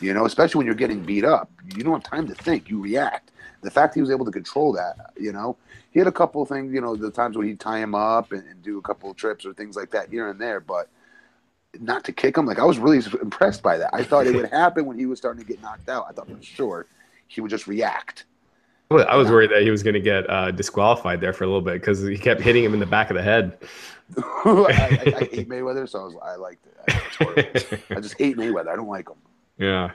[0.00, 2.68] You know, especially when you're getting beat up, you don't have time to think.
[2.68, 3.32] You react.
[3.62, 5.56] The fact he was able to control that, you know,
[5.90, 8.32] he had a couple of things, you know, the times when he'd tie him up
[8.32, 10.88] and, and do a couple of trips or things like that here and there, but
[11.78, 12.46] not to kick him.
[12.46, 13.90] Like I was really impressed by that.
[13.92, 16.06] I thought it would happen when he was starting to get knocked out.
[16.08, 16.86] I thought for sure
[17.26, 18.24] he would just react
[18.90, 21.62] I was worried that he was going to get uh, disqualified there for a little
[21.62, 23.56] bit because he kept hitting him in the back of the head.
[24.18, 27.80] I, I, I, hate Mayweather, so I, was, I liked it.
[27.90, 28.68] I, I, just hate Mayweather.
[28.68, 29.16] I don't like him.
[29.60, 29.92] Yeah.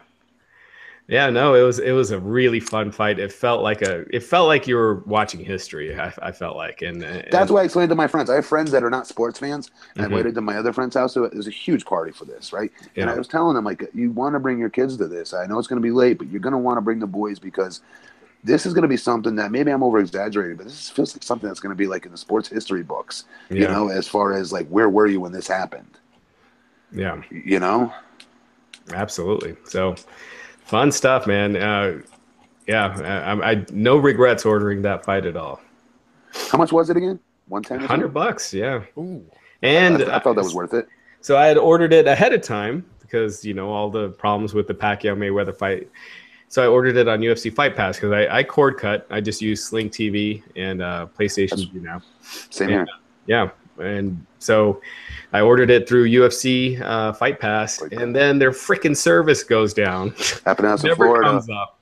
[1.07, 3.19] Yeah, no, it was it was a really fun fight.
[3.19, 5.97] It felt like a it felt like you were watching history.
[5.99, 8.29] I, I felt like, and, and That's why I explained to my friends.
[8.29, 10.11] I have friends that are not sports fans, and Mhm.
[10.11, 11.13] I waited to my other friend's house.
[11.13, 12.71] So it was a huge party for this, right?
[12.99, 15.33] And I was telling them like, you want to bring your kids to this.
[15.33, 17.07] I know it's going to be late, but you're going to want to bring the
[17.07, 17.81] boys because
[18.43, 21.23] this is going to be something that maybe I'm over exaggerating, but this feels like
[21.23, 23.25] something that's going to be like in the sports history books.
[23.57, 25.99] You know, as far as like where were you when this happened?
[26.91, 27.93] yeah, You know,
[28.93, 29.55] absolutely.
[29.65, 29.95] So
[30.65, 31.55] fun stuff, man.
[31.55, 32.01] Uh,
[32.67, 35.61] yeah, I, I no regrets ordering that fight at all.
[36.51, 37.19] how much was it again?
[37.47, 37.79] One ten.
[37.79, 38.83] Hundred bucks, yeah.
[38.97, 39.23] Ooh.
[39.61, 40.87] And I, I thought that was worth it.
[41.21, 44.67] So I had ordered it ahead of time because you know all the problems with
[44.67, 45.89] the Pacquiao Mayweather fight.
[46.47, 49.05] So I ordered it on UFC Fight Pass because I, I cord cut.
[49.09, 52.01] I just use Sling TV and uh, PlayStation Vue now.
[52.21, 52.75] Same Yeah.
[52.75, 52.87] here.
[53.27, 53.49] Yeah,
[53.79, 54.81] and so
[55.33, 59.73] I ordered it through UFC uh, Fight Pass, Fight and then their freaking service goes
[59.73, 60.13] down.
[60.45, 61.29] Happened out in Never Florida.
[61.31, 61.79] comes up.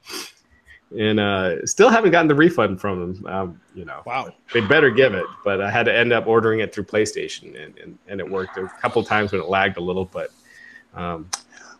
[0.98, 3.26] And uh, still haven't gotten the refund from them.
[3.26, 4.32] Um, you know, Wow.
[4.54, 5.26] they better give it.
[5.44, 8.58] But I had to end up ordering it through PlayStation, and, and, and it worked
[8.58, 10.06] a couple times when it lagged a little.
[10.06, 10.30] But
[10.94, 11.30] um,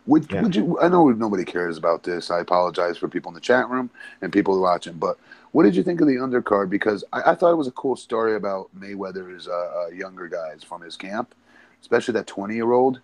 [0.06, 0.42] Would, Yeah.
[0.42, 0.78] would you?
[0.80, 2.28] I know nobody cares about this.
[2.30, 3.88] I apologize for people in the chat room
[4.20, 4.94] and people watching.
[4.94, 5.16] But
[5.54, 6.68] what did you think of the undercard?
[6.68, 10.64] Because I, I thought it was a cool story about Mayweather's uh, uh, younger guys
[10.64, 11.32] from his camp,
[11.80, 12.98] especially that twenty-year-old.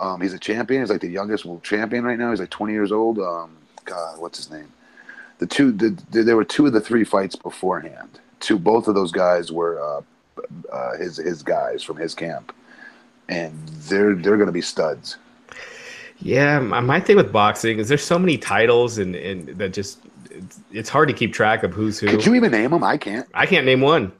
[0.00, 0.80] Um, he's a champion.
[0.80, 2.30] He's like the youngest world champion right now.
[2.30, 3.18] He's like twenty years old.
[3.18, 4.72] Um, God, what's his name?
[5.38, 5.70] The two.
[5.70, 8.20] The, the, there were two of the three fights beforehand.
[8.40, 8.58] Two.
[8.58, 10.00] Both of those guys were uh,
[10.72, 12.54] uh, his his guys from his camp,
[13.28, 13.52] and
[13.90, 15.18] they're they're going to be studs.
[16.20, 20.00] yeah, my thing with boxing is there's so many titles, and, and that just
[20.38, 22.06] it's, it's hard to keep track of who's who.
[22.08, 22.82] Could you even name them?
[22.84, 23.26] I can't.
[23.34, 24.12] I can't name one.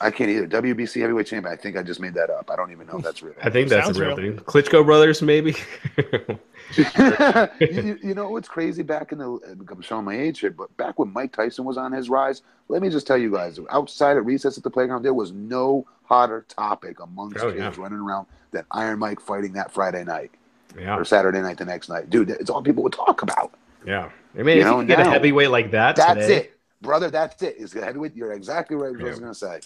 [0.00, 0.48] I can't either.
[0.48, 1.52] WBC heavyweight champion.
[1.52, 2.50] I think I just made that up.
[2.50, 3.34] I don't even know if that's real.
[3.42, 4.34] I think that's Sounds a real real.
[4.36, 4.44] thing.
[4.44, 5.54] Klitschko brothers, maybe.
[6.76, 8.82] you, you- you know what's crazy?
[8.82, 9.26] Back in the,
[9.70, 12.82] I'm showing my age here, but back when Mike Tyson was on his rise, let
[12.82, 16.44] me just tell you guys, outside at recess at the playground, there was no hotter
[16.48, 17.82] topic amongst Oh, kids yeah.
[17.82, 20.30] running around than Iron Mike fighting that Friday night
[20.78, 22.10] yeah, or Saturday night the next night.
[22.10, 23.52] Dude, it's all people would talk about.
[23.86, 24.10] yeah.
[24.38, 26.58] I mean, You if know, you can get a heavyweight like that, That's today, it,
[26.80, 27.10] brother.
[27.10, 27.56] That's it.
[27.58, 28.14] It's the heavyweight.
[28.16, 28.92] You're exactly right.
[28.92, 29.60] What I was going to say.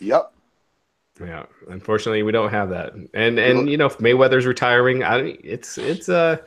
[0.00, 0.32] Yep.
[1.20, 2.94] Yeah, unfortunately, we don't have that.
[3.14, 6.38] And and you know, if Mayweather's retiring, I don't- it's it's uh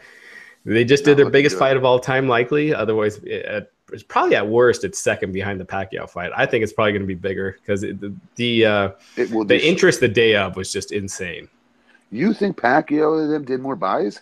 [0.66, 2.74] they just did their biggest fight of all time, likely.
[2.74, 6.32] Otherwise, it, at- it's probably at worst it's second behind the Pacquiao fight.
[6.36, 9.46] I think it's probably going to be bigger because the the uh, It will.
[9.46, 11.48] the interest the day of was just insane.
[12.10, 14.22] You think Pacquiao and them did more buys?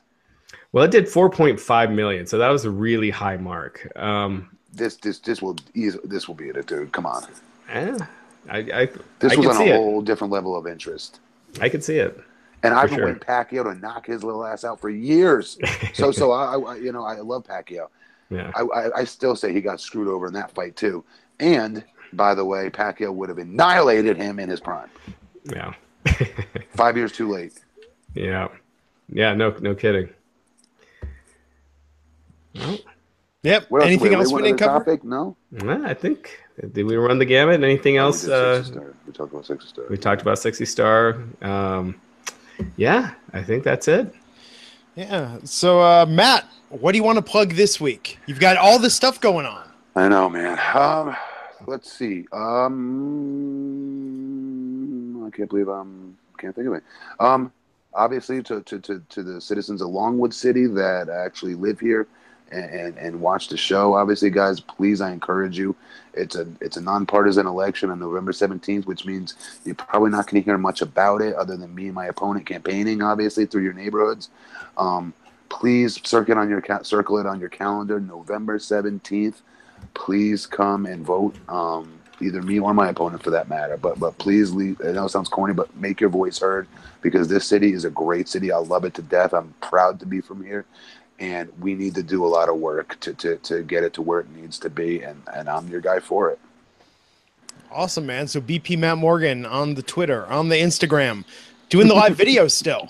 [0.73, 3.87] Well, it did 4.5 million, so that was a really high mark.
[3.95, 5.55] Um, This this this will.
[5.75, 6.91] This will be it, dude.
[6.91, 7.23] Come on.
[7.69, 7.97] eh,
[8.49, 9.75] I I, This I was on a it.
[9.75, 11.19] whole different level of interest.
[11.61, 12.19] I can see it.
[12.63, 13.05] And I've been sure.
[13.07, 15.57] waiting Pacquiao to knock his little ass out for years.
[15.93, 17.87] So so I, I you know I love Pacquiao.
[18.31, 21.03] Yeah, I, I I still say he got screwed over in that fight too.
[21.39, 24.89] And by the way, Pacquiao would have annihilated him in his prime.
[25.45, 25.73] yeah,
[26.75, 27.53] Five years too late.
[28.15, 28.47] yeah,
[29.09, 29.35] yeah.
[29.35, 30.09] No, no kidding.
[32.55, 32.77] Well,
[33.43, 33.65] Yep.
[33.69, 33.87] What else?
[33.87, 34.85] Anything else we didn't other cover?
[34.85, 35.03] Topic?
[35.03, 35.35] No.
[35.51, 36.39] Well, I think
[36.71, 37.61] did we run the gamut?
[37.61, 38.25] Anything No, we else?
[38.27, 38.63] Uh,
[39.05, 39.83] We talked about Sexy Star.
[39.89, 41.17] we talked about Sexy Star.
[41.41, 41.95] Um,
[42.77, 44.13] yeah, I think that's it.
[44.95, 45.39] Yeah.
[45.43, 48.17] So, uh, Matt, what do you want to plug this week?
[48.27, 49.67] You've got all this stuff going on.
[49.95, 50.57] I know, man.
[50.73, 51.13] Um,
[51.67, 52.25] let's see.
[53.83, 56.83] Um, I can't believe I'm can't think of it.
[57.19, 57.51] Um,
[57.93, 62.07] obviously, to to to, to the citizens of Longwood City that actually live here
[62.53, 63.95] and, and watch the show.
[63.95, 65.75] Obviously, guys, please, I encourage you.
[66.13, 69.35] It's a it's a nonpartisan election on November 17th, which means
[69.65, 72.45] you're probably not going to hear much about it other than me and my opponent
[72.45, 74.29] campaigning, obviously, through your neighborhoods.
[74.77, 75.13] Um,
[75.49, 79.41] please circle it on your circle it on your calendar, November 17th
[79.93, 81.35] please come and vote.
[81.49, 83.77] Um, either me or my opponent, for that matter.
[83.77, 84.79] But but please leave.
[84.81, 86.67] I know it sounds corny, but make your voice heard
[87.01, 88.51] because this city is a great city.
[88.51, 89.33] I love it to death.
[89.33, 90.65] I'm proud to be from here,
[91.19, 94.01] and we need to do a lot of work to to, to get it to
[94.01, 95.01] where it needs to be.
[95.03, 96.39] And and I'm your guy for it.
[97.71, 98.27] Awesome, man.
[98.27, 101.25] So, BP Matt Morgan on the Twitter, on the Instagram,
[101.69, 102.89] doing the live videos still.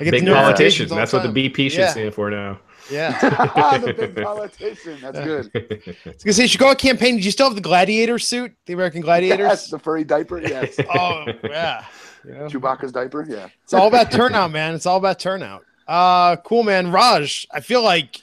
[0.00, 0.96] I get Big the notifications politician.
[0.96, 1.48] That's what the.
[1.48, 1.90] BP should Yeah.
[1.90, 2.58] stand for now.
[2.90, 3.18] Yeah.
[3.78, 4.98] the big politician.
[5.00, 5.50] That's good.
[5.54, 7.16] I was gonna say, you should go out campaign.
[7.16, 9.46] Did you still have the gladiator suit, the American gladiators?
[9.48, 10.40] Yes, the furry diaper.
[10.40, 10.76] Yes.
[10.94, 11.84] Oh yeah.
[12.24, 12.46] You know?
[12.48, 13.24] Chewbacca's diaper.
[13.28, 13.48] Yeah.
[13.64, 14.74] It's all about turnout, man.
[14.74, 15.64] It's all about turnout.
[15.86, 16.90] Uh cool, man.
[16.90, 18.22] Raj, I feel like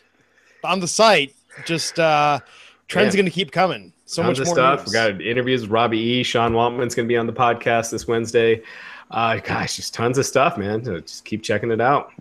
[0.63, 1.33] on the site,
[1.65, 2.39] just uh
[2.87, 3.21] trends Yeah.
[3.21, 3.93] gonna keep coming.
[4.05, 4.79] So Tons much more stuff.
[4.81, 4.87] news.
[4.87, 6.23] We got interviews with Robbie E.
[6.23, 8.61] Sean Waltman's going to be on the podcast this Wednesday.
[9.09, 10.83] Uh, gosh, just tons of stuff, man.
[10.83, 12.11] So just keep checking it out.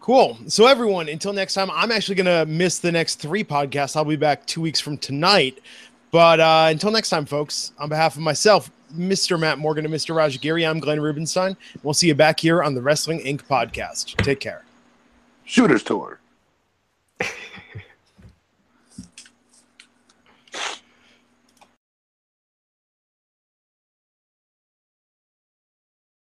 [0.00, 0.38] Cool.
[0.46, 3.96] So, everyone, until next time, I'm actually going to miss the next three podcasts.
[3.96, 5.58] I'll be back two weeks from tonight.
[6.12, 9.38] But uh, until next time, folks, on behalf of myself, Mr.
[9.38, 10.14] Matt Morgan, and Mr.
[10.14, 10.66] Raj Giri.
[10.66, 11.56] I'm Glenn Rubenstein.
[11.82, 13.42] We'll see you back here on the Wrestling Inc.
[13.42, 14.16] podcast.
[14.22, 14.64] Take care.
[15.44, 16.19] Shooters Tour.